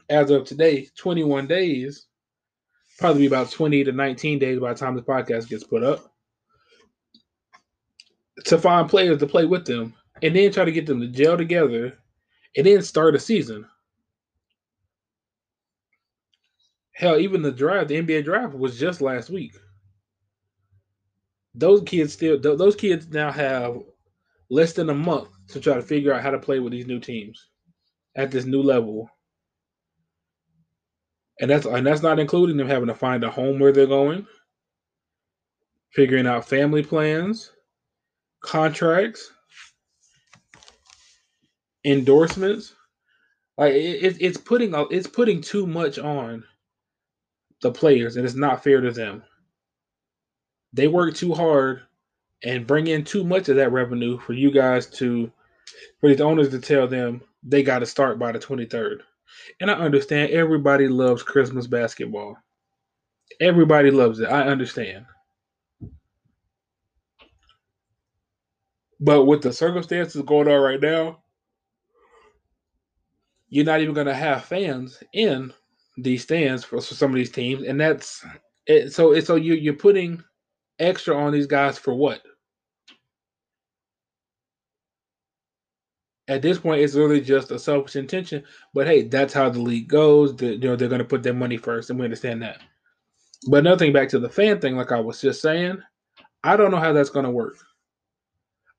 as 0.10 0.30
of 0.30 0.46
today, 0.46 0.88
21 0.98 1.48
days. 1.48 2.08
Probably 3.00 3.22
be 3.22 3.28
about 3.28 3.52
20 3.52 3.84
to 3.86 3.92
19 3.92 4.40
days 4.40 4.60
by 4.60 4.74
the 4.74 4.80
time 4.80 4.96
this 4.96 5.04
podcast 5.04 5.50
gets 5.50 5.64
put 5.64 5.84
up 5.84 6.14
to 8.46 8.58
find 8.58 8.90
players 8.90 9.20
to 9.20 9.28
play 9.28 9.46
with 9.46 9.66
them, 9.66 9.94
and 10.22 10.36
then 10.36 10.52
try 10.52 10.66
to 10.66 10.72
get 10.72 10.86
them 10.86 11.00
to 11.00 11.08
gel 11.08 11.38
together, 11.38 11.98
and 12.58 12.66
then 12.66 12.82
start 12.82 13.16
a 13.16 13.20
season. 13.20 13.66
Hell, 16.94 17.18
even 17.20 17.42
the 17.42 17.52
draft, 17.52 17.90
the 17.90 18.02
NBA 18.02 18.24
draft 18.26 18.54
was 18.54 18.80
just 18.80 19.02
last 19.02 19.30
week. 19.30 19.56
Those 21.56 21.82
kids 21.84 22.14
still, 22.14 22.40
those 22.40 22.76
kids 22.76 23.08
now 23.10 23.32
have 23.32 23.82
less 24.50 24.74
than 24.74 24.90
a 24.90 24.96
month 24.96 25.30
to 25.50 25.60
try 25.60 25.76
to 25.76 25.82
figure 25.82 26.14
out 26.14 26.22
how 26.22 26.32
to 26.32 26.40
play 26.40 26.60
with 26.60 26.72
these 26.72 26.88
new 26.88 27.00
teams 27.00 27.50
at 28.16 28.32
this 28.32 28.46
new 28.46 28.62
level. 28.62 29.10
And 31.40 31.50
that's 31.50 31.66
and 31.66 31.86
that's 31.86 32.04
not 32.04 32.20
including 32.20 32.58
them 32.58 32.68
having 32.68 32.88
to 32.88 32.96
find 32.96 33.24
a 33.24 33.32
home 33.32 33.60
where 33.60 33.72
they're 33.72 33.88
going, 33.88 34.28
figuring 35.92 36.28
out 36.28 36.48
family 36.48 36.84
plans, 36.84 37.52
contracts, 38.42 39.32
endorsements. 41.86 42.76
Like 43.58 43.74
it, 43.74 44.18
it's 44.20 44.38
putting 44.38 44.74
it's 44.92 45.08
putting 45.08 45.42
too 45.42 45.66
much 45.66 46.00
on 46.00 46.44
the 47.62 47.72
players, 47.72 48.16
and 48.16 48.26
it's 48.26 48.36
not 48.36 48.64
fair 48.64 48.82
to 48.82 48.92
them. 48.92 49.24
They 50.74 50.88
work 50.88 51.16
too 51.16 51.34
hard 51.34 51.82
and 52.44 52.68
bring 52.68 52.88
in 52.88 53.04
too 53.04 53.24
much 53.24 53.50
of 53.50 53.56
that 53.56 53.72
revenue 53.72 54.20
for 54.20 54.34
you 54.34 54.52
guys 54.52 54.86
to, 54.88 55.32
for 56.00 56.10
these 56.10 56.22
owners 56.22 56.50
to 56.50 56.60
tell 56.60 56.88
them 56.88 57.22
they 57.42 57.64
got 57.64 57.80
to 57.80 57.86
start 57.86 58.20
by 58.20 58.32
the 58.32 58.40
23rd. 58.40 59.00
And 59.60 59.70
I 59.70 59.76
understand 59.76 60.32
everybody 60.32 60.88
loves 60.88 61.24
Christmas 61.24 61.68
basketball. 61.68 62.38
Everybody 63.40 63.92
loves 63.92 64.20
it. 64.20 64.30
I 64.30 64.44
understand. 64.44 65.06
But 69.00 69.26
with 69.26 69.42
the 69.42 69.52
circumstances 69.52 70.22
going 70.22 70.48
on 70.48 70.62
right 70.62 70.80
now, 70.80 71.24
you're 73.50 73.66
not 73.66 73.82
even 73.82 73.94
going 73.94 74.08
to 74.08 74.16
have 74.16 74.46
fans 74.46 75.04
in 75.14 75.54
these 75.98 76.24
stands 76.24 76.64
for, 76.64 76.82
for 76.82 76.94
some 76.96 77.12
of 77.12 77.16
these 77.16 77.32
teams, 77.32 77.64
and 77.64 77.80
that's 77.80 78.26
it, 78.66 78.92
so. 78.94 79.20
So 79.20 79.36
you 79.36 79.54
you're 79.54 79.74
putting 79.76 80.24
extra 80.80 81.16
on 81.16 81.32
these 81.32 81.46
guys 81.46 81.78
for 81.78 81.94
what? 81.94 82.24
At 86.28 86.42
this 86.42 86.58
point, 86.58 86.82
it's 86.82 86.96
really 86.96 87.20
just 87.20 87.52
a 87.52 87.60
selfish 87.60 87.96
intention. 87.96 88.44
But 88.74 88.88
hey, 88.88 89.04
that's 89.04 89.34
how 89.34 89.50
the 89.50 89.60
league 89.60 89.90
goes. 89.90 90.36
The, 90.36 90.54
you 90.54 90.60
know 90.60 90.76
they're 90.76 90.88
going 90.88 91.00
to 91.00 91.06
put 91.06 91.24
their 91.24 91.34
money 91.34 91.58
first, 91.58 91.90
and 91.90 92.00
we 92.00 92.06
understand 92.06 92.42
that. 92.44 92.62
But 93.50 93.58
another 93.58 93.78
thing, 93.80 93.94
back 93.94 94.10
to 94.10 94.20
the 94.20 94.30
fan 94.30 94.60
thing, 94.62 94.78
like 94.78 94.92
I 94.92 95.00
was 95.00 95.20
just 95.20 95.42
saying, 95.42 95.82
I 96.44 96.56
don't 96.56 96.72
know 96.72 96.78
how 96.78 96.94
that's 96.94 97.10
going 97.10 97.26
to 97.26 97.32
work. 97.32 97.56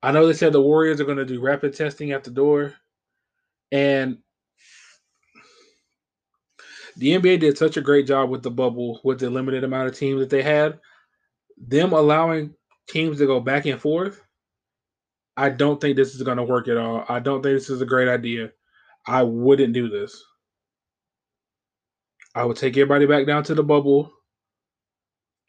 I 0.02 0.10
know 0.10 0.26
they 0.26 0.32
said 0.32 0.52
the 0.52 0.60
Warriors 0.60 1.00
are 1.00 1.04
going 1.04 1.18
to 1.18 1.24
do 1.24 1.40
rapid 1.40 1.74
testing 1.74 2.12
at 2.12 2.24
the 2.24 2.30
door, 2.30 2.74
and 3.72 4.18
the 6.96 7.10
NBA 7.10 7.40
did 7.40 7.58
such 7.58 7.76
a 7.76 7.82
great 7.82 8.06
job 8.06 8.30
with 8.30 8.42
the 8.42 8.50
bubble 8.50 9.00
with 9.04 9.18
the 9.18 9.28
limited 9.30 9.64
amount 9.64 9.88
of 9.88 9.96
teams 9.98 10.20
that 10.20 10.30
they 10.30 10.42
had. 10.42 10.78
Them 11.56 11.92
allowing 11.92 12.54
teams 12.88 13.18
to 13.18 13.26
go 13.26 13.40
back 13.40 13.66
and 13.66 13.80
forth, 13.80 14.23
I 15.36 15.48
don't 15.50 15.80
think 15.80 15.96
this 15.96 16.14
is 16.14 16.22
going 16.22 16.36
to 16.36 16.44
work 16.44 16.68
at 16.68 16.76
all. 16.76 17.04
I 17.08 17.18
don't 17.18 17.42
think 17.42 17.56
this 17.56 17.70
is 17.70 17.80
a 17.80 17.86
great 17.86 18.08
idea. 18.08 18.52
I 19.06 19.22
wouldn't 19.22 19.74
do 19.74 19.88
this. 19.88 20.22
I 22.34 22.44
would 22.44 22.56
take 22.56 22.76
everybody 22.76 23.06
back 23.06 23.26
down 23.26 23.44
to 23.44 23.54
the 23.54 23.62
bubble 23.62 24.12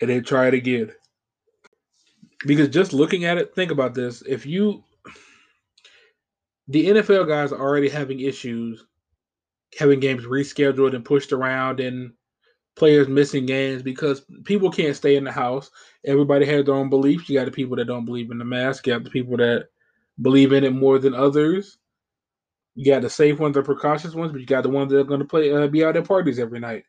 and 0.01 0.09
then 0.09 0.23
try 0.23 0.47
it 0.47 0.53
again. 0.53 0.91
Because 2.45 2.69
just 2.69 2.93
looking 2.93 3.25
at 3.25 3.37
it, 3.37 3.55
think 3.55 3.71
about 3.71 3.95
this. 3.95 4.21
If 4.23 4.45
you, 4.45 4.83
the 6.67 6.87
NFL 6.87 7.27
guys 7.27 7.51
are 7.51 7.59
already 7.59 7.89
having 7.89 8.19
issues 8.19 8.85
having 9.77 9.99
games 9.99 10.23
rescheduled 10.25 10.95
and 10.95 11.05
pushed 11.05 11.33
around 11.33 11.79
and 11.79 12.13
players 12.75 13.07
missing 13.07 13.45
games 13.45 13.81
because 13.81 14.25
people 14.43 14.69
can't 14.71 14.95
stay 14.95 15.15
in 15.15 15.23
the 15.23 15.31
house. 15.31 15.71
Everybody 16.05 16.45
has 16.45 16.65
their 16.65 16.75
own 16.75 16.89
beliefs. 16.89 17.29
You 17.29 17.39
got 17.39 17.45
the 17.45 17.51
people 17.51 17.75
that 17.77 17.85
don't 17.85 18.05
believe 18.05 18.31
in 18.31 18.37
the 18.37 18.45
mask. 18.45 18.87
You 18.87 18.93
got 18.93 19.03
the 19.03 19.09
people 19.09 19.37
that 19.37 19.67
believe 20.21 20.53
in 20.53 20.63
it 20.63 20.73
more 20.73 20.99
than 20.99 21.13
others. 21.13 21.77
You 22.75 22.91
got 22.91 23.01
the 23.01 23.09
safe 23.09 23.39
ones, 23.39 23.55
the 23.55 23.63
precautious 23.63 24.13
ones, 24.13 24.31
but 24.31 24.41
you 24.41 24.47
got 24.47 24.63
the 24.63 24.69
ones 24.69 24.91
that 24.91 24.99
are 24.99 25.03
going 25.03 25.21
to 25.21 25.25
play, 25.25 25.51
uh, 25.51 25.67
be 25.67 25.85
out 25.85 25.95
at 25.97 26.07
parties 26.07 26.39
every 26.39 26.59
night. 26.59 26.83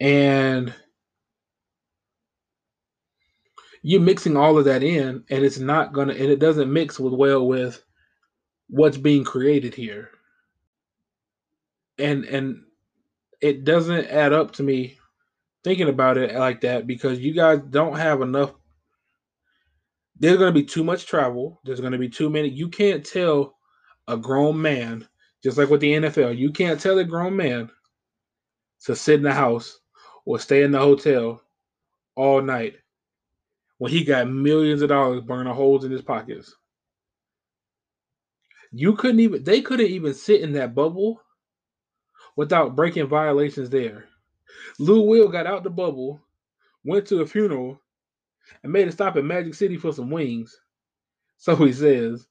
And 0.00 0.74
you're 3.82 4.00
mixing 4.00 4.36
all 4.36 4.58
of 4.58 4.66
that 4.66 4.82
in, 4.82 5.24
and 5.30 5.44
it's 5.44 5.58
not 5.58 5.94
to, 5.94 6.00
and 6.02 6.12
it 6.12 6.38
doesn't 6.38 6.72
mix 6.72 7.00
with 7.00 7.14
well 7.14 7.46
with 7.46 7.82
what's 8.68 8.98
being 8.98 9.24
created 9.24 9.74
here 9.74 10.10
and 12.00 12.24
and 12.24 12.62
it 13.40 13.64
doesn't 13.64 14.06
add 14.06 14.32
up 14.32 14.52
to 14.52 14.62
me 14.62 14.98
thinking 15.62 15.88
about 15.88 16.16
it 16.18 16.34
like 16.34 16.60
that 16.62 16.86
because 16.86 17.20
you 17.20 17.34
guys 17.34 17.60
don't 17.70 17.96
have 17.96 18.22
enough 18.22 18.52
there's 20.20 20.38
going 20.38 20.52
to 20.52 20.60
be 20.60 20.64
too 20.64 20.84
much 20.84 21.06
travel 21.06 21.60
there's 21.64 21.80
going 21.80 21.92
to 21.92 21.98
be 21.98 22.08
too 22.08 22.30
many 22.30 22.48
you 22.48 22.68
can't 22.68 23.04
tell 23.04 23.56
a 24.08 24.16
grown 24.16 24.60
man 24.60 25.06
just 25.42 25.58
like 25.58 25.68
with 25.70 25.80
the 25.80 25.92
NFL 25.92 26.36
you 26.36 26.52
can't 26.52 26.80
tell 26.80 26.98
a 26.98 27.04
grown 27.04 27.36
man 27.36 27.70
to 28.84 28.94
sit 28.96 29.16
in 29.16 29.22
the 29.22 29.32
house 29.32 29.80
or 30.24 30.38
stay 30.38 30.62
in 30.62 30.70
the 30.70 30.78
hotel 30.78 31.42
all 32.16 32.40
night 32.40 32.76
when 33.78 33.90
he 33.90 34.04
got 34.04 34.28
millions 34.28 34.82
of 34.82 34.88
dollars 34.88 35.22
burning 35.22 35.52
holes 35.52 35.84
in 35.84 35.90
his 35.90 36.02
pockets. 36.02 36.54
You 38.72 38.94
couldn't 38.94 39.20
even 39.20 39.42
they 39.42 39.62
couldn't 39.62 39.86
even 39.86 40.14
sit 40.14 40.42
in 40.42 40.52
that 40.52 40.74
bubble 40.74 41.20
without 42.36 42.76
breaking 42.76 43.08
violations 43.08 43.70
there. 43.70 44.04
Lou 44.78 45.02
Will 45.02 45.28
got 45.28 45.46
out 45.46 45.64
the 45.64 45.70
bubble, 45.70 46.20
went 46.84 47.06
to 47.06 47.22
a 47.22 47.26
funeral, 47.26 47.80
and 48.62 48.72
made 48.72 48.88
a 48.88 48.92
stop 48.92 49.16
at 49.16 49.24
Magic 49.24 49.54
City 49.54 49.76
for 49.76 49.92
some 49.92 50.10
wings. 50.10 50.58
So 51.38 51.56
he 51.56 51.72
says, 51.72 52.26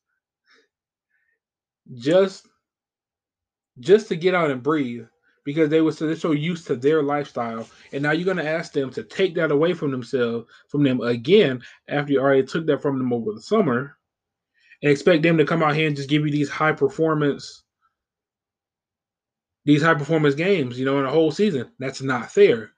just 1.96 2.48
just 3.80 4.08
to 4.10 4.16
get 4.16 4.36
out 4.36 4.52
and 4.52 4.62
breathe 4.62 5.06
because 5.46 5.70
they 5.70 5.82
were 5.82 5.92
so 5.92 6.14
so 6.14 6.32
used 6.32 6.68
to 6.68 6.76
their 6.76 7.02
lifestyle, 7.02 7.68
and 7.92 8.04
now 8.04 8.12
you're 8.12 8.26
going 8.26 8.38
to 8.38 8.48
ask 8.48 8.72
them 8.74 8.92
to 8.92 9.04
take 9.04 9.34
that 9.36 9.52
away 9.52 9.74
from 9.74 9.92
themselves 9.92 10.48
from 10.68 10.84
them 10.84 11.02
again 11.02 11.62
after 11.88 12.14
you 12.14 12.20
already 12.20 12.44
took 12.44 12.66
that 12.68 12.82
from 12.82 12.98
them 12.98 13.12
over 13.14 13.32
the 13.32 13.42
summer, 13.42 13.98
and 14.84 14.92
expect 14.92 15.24
them 15.24 15.38
to 15.38 15.46
come 15.46 15.64
out 15.64 15.76
here 15.76 15.88
and 15.88 15.96
just 15.96 16.10
give 16.10 16.26
you 16.26 16.32
these 16.32 16.50
high 16.50 16.74
performance 16.74 17.64
these 19.66 19.82
high 19.84 19.94
performance 19.94 20.36
games, 20.36 20.80
you 20.80 20.86
know, 20.86 21.00
in 21.00 21.06
a 21.06 21.12
whole 21.12 21.32
season. 21.32 21.70
That's 21.80 22.02
not 22.02 22.32
fair. 22.32 22.72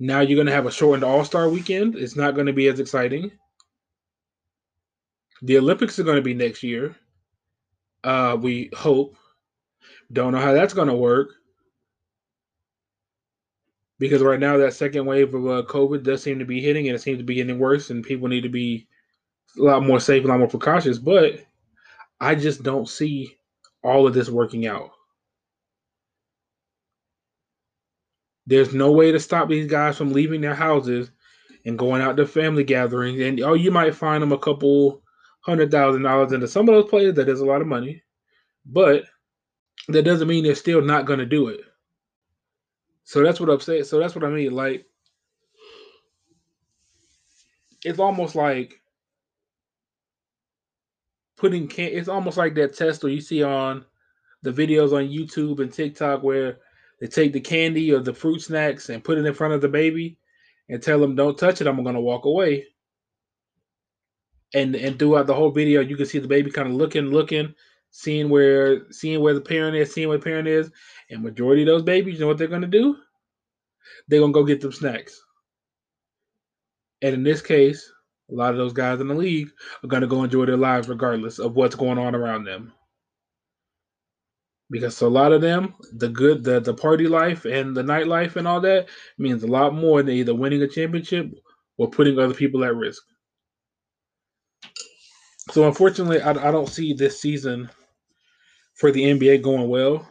Now 0.00 0.20
you're 0.20 0.36
going 0.36 0.46
to 0.46 0.52
have 0.52 0.66
a 0.66 0.70
shortened 0.70 1.04
All 1.04 1.24
Star 1.24 1.48
weekend. 1.48 1.96
It's 1.96 2.16
not 2.16 2.34
going 2.34 2.46
to 2.46 2.52
be 2.52 2.68
as 2.68 2.80
exciting. 2.80 3.32
The 5.42 5.58
Olympics 5.58 5.98
are 5.98 6.04
going 6.04 6.16
to 6.16 6.22
be 6.22 6.34
next 6.34 6.62
year. 6.62 6.96
Uh, 8.04 8.36
we 8.40 8.70
hope. 8.76 9.16
Don't 10.12 10.32
know 10.32 10.40
how 10.40 10.52
that's 10.52 10.74
going 10.74 10.88
to 10.88 10.94
work 10.94 11.30
because 13.98 14.22
right 14.22 14.40
now 14.40 14.56
that 14.56 14.74
second 14.74 15.04
wave 15.06 15.34
of 15.34 15.46
uh, 15.46 15.62
COVID 15.68 16.02
does 16.02 16.22
seem 16.22 16.38
to 16.38 16.44
be 16.44 16.60
hitting, 16.60 16.88
and 16.88 16.96
it 16.96 17.00
seems 17.00 17.18
to 17.18 17.24
be 17.24 17.34
getting 17.34 17.58
worse, 17.58 17.90
and 17.90 18.04
people 18.04 18.28
need 18.28 18.42
to 18.42 18.48
be 18.48 18.86
a 19.58 19.62
lot 19.62 19.82
more 19.82 20.00
safe, 20.00 20.24
a 20.24 20.28
lot 20.28 20.38
more 20.38 20.48
precautious. 20.48 20.98
But 20.98 21.44
I 22.20 22.34
just 22.34 22.62
don't 22.62 22.88
see 22.88 23.36
all 23.82 24.06
of 24.06 24.14
this 24.14 24.30
working 24.30 24.66
out. 24.66 24.90
There's 28.48 28.72
no 28.72 28.90
way 28.90 29.12
to 29.12 29.20
stop 29.20 29.50
these 29.50 29.70
guys 29.70 29.98
from 29.98 30.10
leaving 30.10 30.40
their 30.40 30.54
houses 30.54 31.10
and 31.66 31.78
going 31.78 32.00
out 32.00 32.16
to 32.16 32.26
family 32.26 32.64
gatherings. 32.64 33.20
And 33.20 33.40
oh, 33.42 33.52
you 33.52 33.70
might 33.70 33.94
find 33.94 34.22
them 34.22 34.32
a 34.32 34.38
couple 34.38 35.02
hundred 35.40 35.70
thousand 35.70 36.02
dollars 36.02 36.32
into 36.32 36.48
some 36.48 36.66
of 36.66 36.74
those 36.74 36.88
players. 36.88 37.14
That 37.14 37.28
is 37.28 37.40
a 37.40 37.44
lot 37.44 37.60
of 37.60 37.66
money, 37.66 38.02
but 38.64 39.04
that 39.88 40.04
doesn't 40.04 40.28
mean 40.28 40.44
they're 40.44 40.54
still 40.54 40.80
not 40.80 41.04
going 41.04 41.18
to 41.18 41.26
do 41.26 41.48
it. 41.48 41.60
So 43.04 43.22
that's 43.22 43.38
what 43.38 43.50
I'm 43.50 43.60
saying. 43.60 43.84
So 43.84 43.98
that's 43.98 44.14
what 44.14 44.24
I 44.24 44.30
mean. 44.30 44.52
Like, 44.52 44.86
it's 47.84 47.98
almost 47.98 48.34
like 48.34 48.80
putting 51.36 51.68
can. 51.68 51.90
It's 51.92 52.08
almost 52.08 52.38
like 52.38 52.54
that 52.54 52.74
test 52.74 53.02
where 53.02 53.12
you 53.12 53.20
see 53.20 53.42
on 53.42 53.84
the 54.42 54.52
videos 54.52 54.92
on 54.92 55.10
YouTube 55.10 55.60
and 55.60 55.70
TikTok 55.70 56.22
where 56.22 56.60
they 57.00 57.06
take 57.06 57.32
the 57.32 57.40
candy 57.40 57.92
or 57.92 58.00
the 58.00 58.14
fruit 58.14 58.40
snacks 58.40 58.88
and 58.88 59.04
put 59.04 59.18
it 59.18 59.26
in 59.26 59.34
front 59.34 59.54
of 59.54 59.60
the 59.60 59.68
baby 59.68 60.18
and 60.68 60.82
tell 60.82 60.98
them, 60.98 61.14
"Don't 61.14 61.38
touch 61.38 61.60
it. 61.60 61.66
I'm 61.66 61.82
going 61.82 61.94
to 61.94 62.00
walk 62.00 62.24
away." 62.24 62.66
And 64.54 64.74
and 64.74 64.98
throughout 64.98 65.26
the 65.26 65.34
whole 65.34 65.50
video, 65.50 65.80
you 65.80 65.96
can 65.96 66.06
see 66.06 66.18
the 66.18 66.28
baby 66.28 66.50
kind 66.50 66.68
of 66.68 66.74
looking, 66.74 67.10
looking, 67.10 67.54
seeing 67.90 68.28
where 68.28 68.90
seeing 68.90 69.20
where 69.20 69.34
the 69.34 69.40
parent 69.40 69.76
is, 69.76 69.92
seeing 69.92 70.08
where 70.08 70.18
the 70.18 70.24
parent 70.24 70.48
is, 70.48 70.70
and 71.10 71.22
majority 71.22 71.62
of 71.62 71.66
those 71.66 71.82
babies, 71.82 72.14
you 72.14 72.20
know 72.20 72.26
what 72.28 72.38
they're 72.38 72.48
gonna 72.48 72.66
do? 72.66 72.96
They're 74.08 74.20
gonna 74.20 74.32
go 74.32 74.44
get 74.44 74.60
them 74.60 74.72
snacks. 74.72 75.22
And 77.02 77.14
in 77.14 77.22
this 77.22 77.42
case, 77.42 77.90
a 78.30 78.34
lot 78.34 78.52
of 78.52 78.58
those 78.58 78.72
guys 78.72 79.00
in 79.00 79.08
the 79.08 79.14
league 79.14 79.50
are 79.84 79.88
gonna 79.88 80.06
go 80.06 80.24
enjoy 80.24 80.46
their 80.46 80.56
lives 80.56 80.88
regardless 80.88 81.38
of 81.38 81.54
what's 81.54 81.76
going 81.76 81.98
on 81.98 82.14
around 82.14 82.44
them. 82.44 82.72
Because 84.70 85.00
a 85.00 85.08
lot 85.08 85.32
of 85.32 85.40
them, 85.40 85.74
the 85.94 86.08
good 86.08 86.44
the, 86.44 86.60
the 86.60 86.74
party 86.74 87.08
life 87.08 87.46
and 87.46 87.74
the 87.74 87.82
nightlife 87.82 88.36
and 88.36 88.46
all 88.46 88.60
that 88.60 88.88
means 89.16 89.42
a 89.42 89.46
lot 89.46 89.74
more 89.74 90.02
than 90.02 90.14
either 90.14 90.34
winning 90.34 90.62
a 90.62 90.68
championship 90.68 91.32
or 91.78 91.88
putting 91.88 92.18
other 92.18 92.34
people 92.34 92.64
at 92.64 92.76
risk. 92.76 93.02
So 95.50 95.66
unfortunately, 95.66 96.20
I, 96.20 96.30
I 96.30 96.50
don't 96.50 96.68
see 96.68 96.92
this 96.92 97.20
season 97.20 97.70
for 98.74 98.92
the 98.92 99.02
NBA 99.02 99.42
going 99.42 99.68
well. 99.68 100.06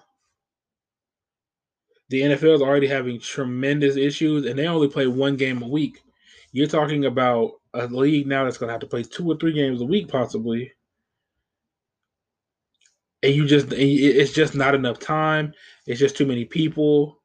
The 2.10 2.22
NFL 2.22 2.56
is 2.56 2.62
already 2.62 2.88
having 2.88 3.20
tremendous 3.20 3.98
issues, 3.98 4.46
and 4.46 4.58
they 4.58 4.67
only 4.67 4.88
play 4.88 5.08
one 5.08 5.36
game 5.36 5.62
a 5.62 5.67
week. 5.67 6.02
You're 6.52 6.67
talking 6.67 7.06
about 7.06 7.52
a 7.74 7.86
league 7.88 8.28
now 8.28 8.46
that's 8.46 8.58
going 8.58 8.70
to 8.70 8.74
have 8.74 8.82
to 8.82 8.88
play 8.88 9.04
two 9.04 9.30
or 9.30 9.38
three 9.38 9.54
games 9.54 9.82
a 9.82 9.86
week, 9.86 10.08
possibly. 10.08 10.72
And 13.23 13.34
you 13.34 13.47
just, 13.47 13.67
it's 13.71 14.32
just 14.32 14.56
not 14.56 14.75
enough 14.75 14.99
time. 14.99 15.53
It's 15.86 15.99
just 15.99 16.15
too 16.15 16.25
many 16.25 16.45
people. 16.45 17.21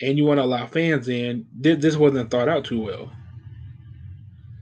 And 0.00 0.16
you 0.16 0.24
want 0.24 0.38
to 0.38 0.44
allow 0.44 0.66
fans 0.66 1.08
in. 1.08 1.46
This 1.54 1.96
wasn't 1.96 2.30
thought 2.30 2.48
out 2.48 2.64
too 2.64 2.80
well. 2.80 3.12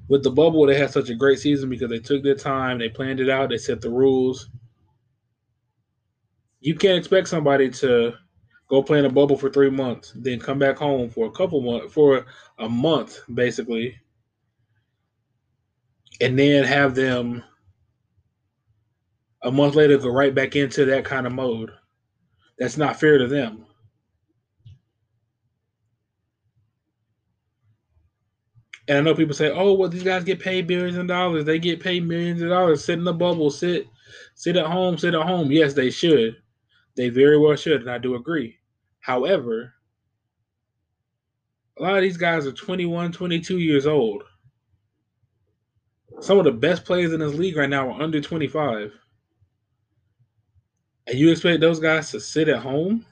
With 0.09 0.25
the 0.25 0.31
bubble, 0.31 0.67
they 0.67 0.77
had 0.77 0.91
such 0.91 1.09
a 1.09 1.15
great 1.15 1.39
season 1.39 1.71
because 1.71 1.89
they 1.89 2.01
took 2.01 2.23
their 2.23 2.35
time, 2.35 2.79
they 2.79 2.89
planned 2.89 3.21
it 3.21 3.31
out, 3.31 3.51
they 3.51 3.59
set 3.59 3.81
the 3.81 3.91
rules. 3.91 4.49
You 6.61 6.75
can't 6.75 6.99
expect 6.99 7.29
somebody 7.29 7.71
to 7.71 8.15
go 8.69 8.83
play 8.83 8.99
in 8.99 9.05
a 9.05 9.11
bubble 9.11 9.37
for 9.37 9.51
three 9.51 9.71
months, 9.71 10.13
then 10.17 10.41
come 10.41 10.59
back 10.59 10.77
home 10.77 11.11
for 11.11 11.27
a 11.27 11.31
couple 11.31 11.61
months, 11.61 11.93
for 11.93 12.27
a 12.59 12.69
month 12.69 13.21
basically, 13.35 13.97
and 16.21 16.39
then 16.39 16.65
have 16.65 16.95
them 16.95 17.43
a 19.43 19.51
month 19.51 19.75
later 19.75 19.99
go 19.99 20.11
right 20.11 20.35
back 20.35 20.57
into 20.57 20.85
that 20.87 21.05
kind 21.05 21.27
of 21.27 21.33
mode. 21.33 21.71
That's 22.59 22.77
not 22.77 23.01
fair 23.01 23.19
to 23.19 23.27
them. 23.27 23.67
And 28.89 28.99
I 28.99 29.01
know 29.03 29.15
people 29.15 29.35
say, 29.35 29.51
"Oh, 29.51 29.75
well, 29.75 29.89
these 29.89 30.03
guys 30.03 30.25
get 30.25 30.41
paid 30.41 30.67
billions 30.67 30.97
of 30.97 31.07
dollars. 31.07 31.45
They 31.45 31.59
get 31.59 31.81
paid 31.81 32.07
millions 32.07 32.43
of 32.43 32.49
dollars. 32.49 32.85
Sit 32.85 32.99
in 32.99 33.05
the 33.05 33.13
bubble. 33.13 33.51
Sit, 33.51 33.87
sit 34.35 34.57
at 34.57 34.67
home. 34.67 34.99
Sit 34.99 35.15
at 35.15 35.23
home." 35.23 35.53
Yes, 35.53 35.75
they 35.75 35.91
should. 35.91 36.37
They 36.97 37.09
very 37.09 37.39
well 37.39 37.55
should, 37.57 37.83
and 37.83 37.91
I 37.91 37.99
do 37.99 38.17
agree. 38.17 38.59
However, 38.99 39.75
a 41.79 41.83
lot 41.83 41.97
of 41.97 42.03
these 42.03 42.17
guys 42.17 42.47
are 42.47 42.53
21, 42.53 43.13
22 43.13 43.59
years 43.59 43.87
old. 43.87 44.25
Some 46.21 46.39
of 46.39 46.45
the 46.45 46.53
best 46.53 46.85
players 46.85 47.13
in 47.13 47.21
this 47.21 47.35
league 47.35 47.57
right 47.57 47.71
now 47.71 47.91
are 47.91 48.03
under 48.03 48.21
25. 48.21 48.93
And 51.11 51.19
you 51.19 51.33
expect 51.33 51.61
those 51.61 51.81
guys 51.81 52.13
to 52.13 52.21
sit 52.21 52.49
at 52.49 52.61
home 52.61 53.05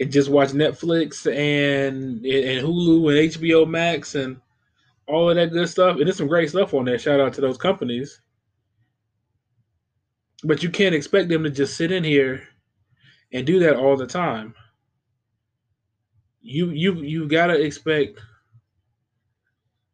and 0.00 0.10
just 0.10 0.30
watch 0.30 0.48
Netflix 0.50 1.26
and 1.26 2.24
and 2.24 2.66
Hulu 2.66 3.10
and 3.10 3.34
HBO 3.34 3.68
Max 3.68 4.14
and 4.14 4.40
all 5.06 5.28
of 5.28 5.36
that 5.36 5.52
good 5.52 5.68
stuff. 5.68 5.98
And 5.98 6.06
there's 6.06 6.16
some 6.16 6.26
great 6.26 6.48
stuff 6.48 6.72
on 6.72 6.86
there. 6.86 6.98
Shout 6.98 7.20
out 7.20 7.34
to 7.34 7.42
those 7.42 7.58
companies. 7.58 8.22
But 10.42 10.62
you 10.62 10.70
can't 10.70 10.94
expect 10.94 11.28
them 11.28 11.44
to 11.44 11.50
just 11.50 11.76
sit 11.76 11.92
in 11.92 12.02
here 12.02 12.48
and 13.30 13.46
do 13.46 13.58
that 13.58 13.76
all 13.76 13.98
the 13.98 14.06
time. 14.06 14.54
You 16.40 16.70
you 16.70 16.94
you 16.94 17.28
gotta 17.28 17.62
expect 17.62 18.20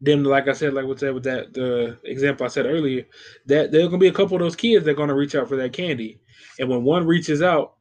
them 0.01 0.23
to, 0.23 0.29
like 0.29 0.47
I 0.47 0.53
said, 0.53 0.73
like 0.73 0.87
what 0.87 1.01
said 1.01 1.15
with 1.15 1.25
that 1.25 1.53
the 1.53 1.99
example 2.05 2.47
I 2.47 2.49
said 2.49 2.67
earlier, 2.67 3.07
that 3.47 3.73
there's 3.73 3.87
gonna 3.87 3.99
be 3.99 4.07
a 4.07 4.13
couple 4.13 4.37
of 4.37 4.41
those 4.43 4.55
kids 4.55 4.85
that 4.85 4.93
are 4.93 4.95
gonna 4.95 5.17
reach 5.17 5.35
out 5.35 5.49
for 5.49 5.57
that 5.57 5.73
candy. 5.73 6.21
And 6.59 6.69
when 6.69 6.85
one 6.85 7.07
reaches 7.07 7.43
out, 7.43 7.75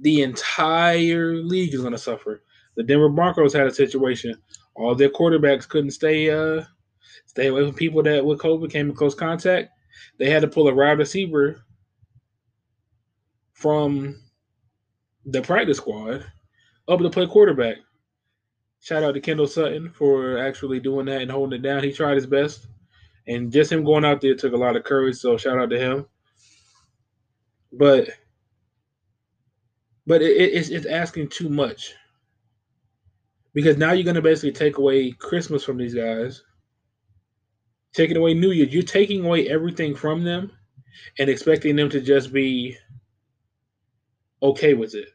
the 0.00 0.22
entire 0.22 1.34
league 1.36 1.74
is 1.74 1.82
gonna 1.82 1.98
suffer. 1.98 2.42
The 2.76 2.82
Denver 2.82 3.08
Broncos 3.08 3.52
had 3.52 3.66
a 3.66 3.74
situation. 3.74 4.36
All 4.74 4.94
their 4.94 5.08
quarterbacks 5.08 5.68
couldn't 5.68 5.92
stay 5.92 6.30
uh 6.30 6.64
stay 7.26 7.46
away 7.48 7.64
from 7.64 7.74
people 7.74 8.02
that 8.02 8.24
with 8.24 8.40
COVID 8.40 8.70
came 8.70 8.90
in 8.90 8.96
close 8.96 9.14
contact. 9.14 9.70
They 10.18 10.30
had 10.30 10.42
to 10.42 10.48
pull 10.48 10.68
a 10.68 10.74
wide 10.74 10.98
receiver 10.98 11.64
from 13.52 14.20
the 15.24 15.42
practice 15.42 15.78
squad 15.78 16.26
up 16.88 17.00
to 17.00 17.10
play 17.10 17.26
quarterback. 17.26 17.76
Shout 18.80 19.02
out 19.02 19.14
to 19.14 19.20
Kendall 19.20 19.46
Sutton 19.46 19.90
for 19.90 20.36
actually 20.36 20.80
doing 20.80 21.06
that 21.06 21.22
and 21.22 21.30
holding 21.30 21.58
it 21.58 21.62
down. 21.62 21.82
He 21.82 21.92
tried 21.92 22.16
his 22.16 22.26
best. 22.26 22.66
And 23.26 23.50
just 23.50 23.72
him 23.72 23.84
going 23.84 24.04
out 24.04 24.20
there 24.20 24.34
took 24.34 24.52
a 24.52 24.58
lot 24.58 24.76
of 24.76 24.84
courage, 24.84 25.16
so 25.16 25.38
shout 25.38 25.58
out 25.58 25.70
to 25.70 25.78
him. 25.78 26.06
But 27.76 28.10
but 30.06 30.22
it, 30.22 30.36
it's, 30.36 30.68
it's 30.68 30.86
asking 30.86 31.28
too 31.28 31.48
much. 31.48 31.94
Because 33.52 33.76
now 33.76 33.92
you're 33.92 34.04
going 34.04 34.16
to 34.16 34.22
basically 34.22 34.52
take 34.52 34.78
away 34.78 35.12
Christmas 35.12 35.64
from 35.64 35.78
these 35.78 35.94
guys, 35.94 36.42
taking 37.92 38.16
away 38.16 38.34
New 38.34 38.50
Year. 38.50 38.66
You're 38.66 38.82
taking 38.82 39.24
away 39.24 39.48
everything 39.48 39.94
from 39.94 40.24
them 40.24 40.50
and 41.18 41.30
expecting 41.30 41.76
them 41.76 41.88
to 41.90 42.00
just 42.00 42.32
be 42.32 42.76
okay 44.42 44.74
with 44.74 44.94
it. 44.94 45.08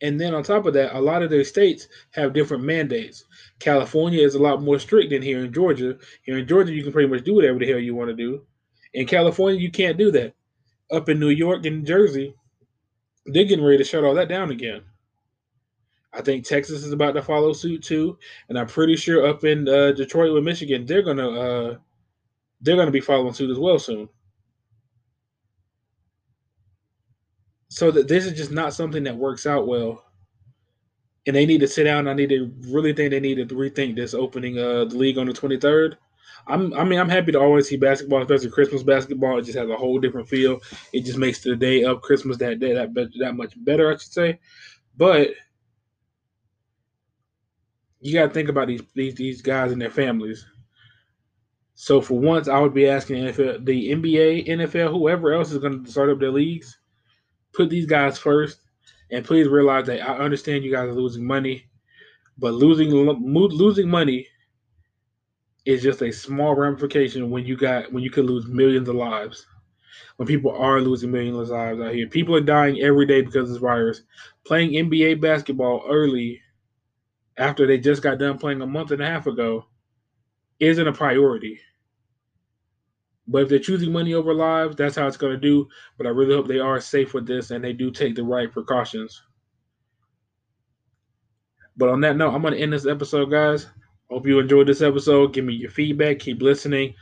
And 0.00 0.20
then 0.20 0.34
on 0.34 0.44
top 0.44 0.66
of 0.66 0.74
that, 0.74 0.96
a 0.96 1.00
lot 1.00 1.22
of 1.22 1.30
their 1.30 1.42
states 1.42 1.88
have 2.12 2.32
different 2.32 2.62
mandates. 2.62 3.24
California 3.58 4.22
is 4.22 4.36
a 4.36 4.42
lot 4.42 4.62
more 4.62 4.78
strict 4.78 5.10
than 5.10 5.22
here 5.22 5.44
in 5.44 5.52
Georgia. 5.52 5.98
Here 6.22 6.38
in 6.38 6.46
Georgia, 6.46 6.72
you 6.72 6.84
can 6.84 6.92
pretty 6.92 7.08
much 7.08 7.24
do 7.24 7.34
whatever 7.34 7.58
the 7.58 7.66
hell 7.66 7.80
you 7.80 7.96
want 7.96 8.10
to 8.10 8.14
do. 8.14 8.42
In 8.94 9.06
California, 9.06 9.60
you 9.60 9.72
can't 9.72 9.98
do 9.98 10.12
that. 10.12 10.34
Up 10.90 11.08
in 11.08 11.20
New 11.20 11.28
York 11.28 11.66
and 11.66 11.86
Jersey, 11.86 12.34
they're 13.26 13.44
getting 13.44 13.64
ready 13.64 13.78
to 13.78 13.84
shut 13.84 14.04
all 14.04 14.14
that 14.14 14.28
down 14.28 14.50
again. 14.50 14.82
I 16.12 16.22
think 16.22 16.44
Texas 16.44 16.84
is 16.84 16.92
about 16.92 17.12
to 17.12 17.22
follow 17.22 17.52
suit 17.52 17.82
too, 17.82 18.18
and 18.48 18.58
I'm 18.58 18.66
pretty 18.66 18.96
sure 18.96 19.26
up 19.26 19.44
in 19.44 19.68
uh, 19.68 19.92
Detroit 19.92 20.32
with 20.32 20.44
Michigan, 20.44 20.86
they're 20.86 21.02
gonna 21.02 21.30
uh, 21.30 21.76
they're 22.60 22.76
gonna 22.76 22.90
be 22.90 23.00
following 23.00 23.34
suit 23.34 23.50
as 23.50 23.58
well 23.58 23.78
soon. 23.78 24.08
So 27.68 27.90
that 27.90 28.08
this 28.08 28.24
is 28.24 28.32
just 28.32 28.50
not 28.50 28.72
something 28.72 29.04
that 29.04 29.16
works 29.16 29.46
out 29.46 29.68
well, 29.68 30.04
and 31.26 31.36
they 31.36 31.44
need 31.44 31.60
to 31.60 31.68
sit 31.68 31.84
down. 31.84 32.08
I 32.08 32.14
need 32.14 32.30
to 32.30 32.50
really 32.68 32.94
think 32.94 33.10
they 33.10 33.20
need 33.20 33.46
to 33.46 33.54
rethink 33.54 33.94
this 33.94 34.14
opening 34.14 34.58
uh, 34.58 34.86
the 34.86 34.96
league 34.96 35.18
on 35.18 35.26
the 35.26 35.32
23rd. 35.34 35.96
I'm, 36.46 36.72
I 36.74 36.84
mean, 36.84 36.98
I'm 36.98 37.08
happy 37.08 37.32
to 37.32 37.40
always 37.40 37.68
see 37.68 37.76
basketball, 37.76 38.22
especially 38.22 38.50
Christmas 38.50 38.82
basketball. 38.82 39.38
It 39.38 39.42
just 39.42 39.58
has 39.58 39.68
a 39.68 39.76
whole 39.76 39.98
different 39.98 40.28
feel. 40.28 40.60
It 40.92 41.04
just 41.04 41.18
makes 41.18 41.40
the 41.40 41.54
day 41.56 41.84
of 41.84 42.00
Christmas 42.00 42.38
that 42.38 42.58
day 42.58 42.72
that 42.72 42.94
that 43.18 43.36
much 43.36 43.52
better, 43.64 43.92
I 43.92 43.96
should 43.96 44.12
say. 44.12 44.40
But 44.96 45.30
you 48.00 48.14
got 48.14 48.28
to 48.28 48.34
think 48.34 48.48
about 48.48 48.68
these, 48.68 48.82
these 48.94 49.14
these 49.14 49.42
guys 49.42 49.72
and 49.72 49.80
their 49.80 49.90
families. 49.90 50.46
So 51.74 52.00
for 52.00 52.18
once, 52.18 52.48
I 52.48 52.58
would 52.58 52.74
be 52.74 52.88
asking 52.88 53.22
NFL, 53.22 53.64
the 53.64 53.92
NBA, 53.92 54.48
NFL, 54.48 54.90
whoever 54.90 55.32
else 55.32 55.52
is 55.52 55.58
going 55.58 55.84
to 55.84 55.90
start 55.90 56.10
up 56.10 56.18
their 56.18 56.32
leagues, 56.32 56.76
put 57.52 57.70
these 57.70 57.86
guys 57.86 58.18
first, 58.18 58.58
and 59.12 59.24
please 59.24 59.46
realize 59.46 59.86
that 59.86 60.00
I 60.00 60.16
understand 60.18 60.64
you 60.64 60.72
guys 60.72 60.88
are 60.88 60.94
losing 60.94 61.24
money, 61.24 61.66
but 62.36 62.54
losing 62.54 62.90
losing 62.90 63.88
money 63.88 64.26
is 65.68 65.82
just 65.82 66.00
a 66.00 66.10
small 66.10 66.54
ramification 66.54 67.28
when 67.28 67.44
you 67.44 67.54
got 67.54 67.92
when 67.92 68.02
you 68.02 68.10
could 68.10 68.24
lose 68.24 68.46
millions 68.46 68.88
of 68.88 68.94
lives. 68.94 69.46
When 70.16 70.26
people 70.26 70.50
are 70.50 70.80
losing 70.80 71.10
millions 71.10 71.36
of 71.36 71.48
lives 71.50 71.78
out 71.78 71.94
here, 71.94 72.08
people 72.08 72.34
are 72.34 72.40
dying 72.40 72.80
every 72.80 73.04
day 73.04 73.20
because 73.20 73.42
of 73.42 73.48
this 73.50 73.58
virus. 73.58 74.00
Playing 74.46 74.72
NBA 74.72 75.20
basketball 75.20 75.84
early 75.86 76.40
after 77.36 77.66
they 77.66 77.76
just 77.76 78.02
got 78.02 78.18
done 78.18 78.38
playing 78.38 78.62
a 78.62 78.66
month 78.66 78.92
and 78.92 79.02
a 79.02 79.06
half 79.06 79.26
ago 79.26 79.66
isn't 80.58 80.88
a 80.88 80.92
priority. 80.92 81.60
But 83.26 83.42
if 83.42 83.48
they're 83.50 83.58
choosing 83.58 83.92
money 83.92 84.14
over 84.14 84.32
lives, 84.32 84.74
that's 84.74 84.96
how 84.96 85.06
it's 85.06 85.18
going 85.18 85.34
to 85.34 85.38
do. 85.38 85.68
But 85.98 86.06
I 86.06 86.10
really 86.10 86.34
hope 86.34 86.48
they 86.48 86.60
are 86.60 86.80
safe 86.80 87.12
with 87.12 87.26
this 87.26 87.50
and 87.50 87.62
they 87.62 87.74
do 87.74 87.90
take 87.90 88.14
the 88.14 88.24
right 88.24 88.50
precautions. 88.50 89.22
But 91.76 91.90
on 91.90 92.00
that 92.00 92.16
note, 92.16 92.32
I'm 92.32 92.40
going 92.40 92.54
to 92.54 92.60
end 92.60 92.72
this 92.72 92.86
episode, 92.86 93.26
guys. 93.30 93.66
Hope 94.10 94.26
you 94.26 94.38
enjoyed 94.38 94.66
this 94.66 94.82
episode. 94.82 95.32
Give 95.34 95.44
me 95.44 95.54
your 95.54 95.70
feedback. 95.70 96.18
Keep 96.18 96.42
listening. 96.42 96.94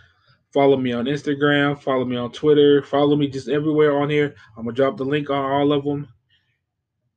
Follow 0.52 0.76
me 0.76 0.92
on 0.92 1.04
Instagram. 1.04 1.80
Follow 1.80 2.04
me 2.04 2.16
on 2.16 2.32
Twitter. 2.32 2.82
Follow 2.82 3.16
me 3.16 3.28
just 3.28 3.48
everywhere 3.48 3.98
on 4.00 4.10
here. 4.10 4.34
I'm 4.56 4.64
going 4.64 4.74
to 4.74 4.82
drop 4.82 4.96
the 4.96 5.04
link 5.04 5.30
on 5.30 5.44
all 5.44 5.72
of 5.72 5.84
them. 5.84 6.08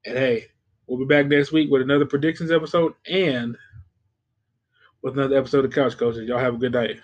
And 0.06 0.18
hey, 0.18 0.46
We'll 0.90 0.98
be 0.98 1.06
back 1.06 1.28
next 1.28 1.52
week 1.52 1.70
with 1.70 1.84
another 1.84 2.08
predictions 2.08 2.52
episode 2.52 2.94
and 3.06 3.56
with 5.04 5.14
another 5.14 5.38
episode 5.38 5.64
of 5.64 5.72
Couch 5.72 5.96
Coaches. 5.96 6.28
Y'all 6.28 6.40
have 6.40 6.56
a 6.56 6.58
good 6.58 6.74
night. 6.74 7.00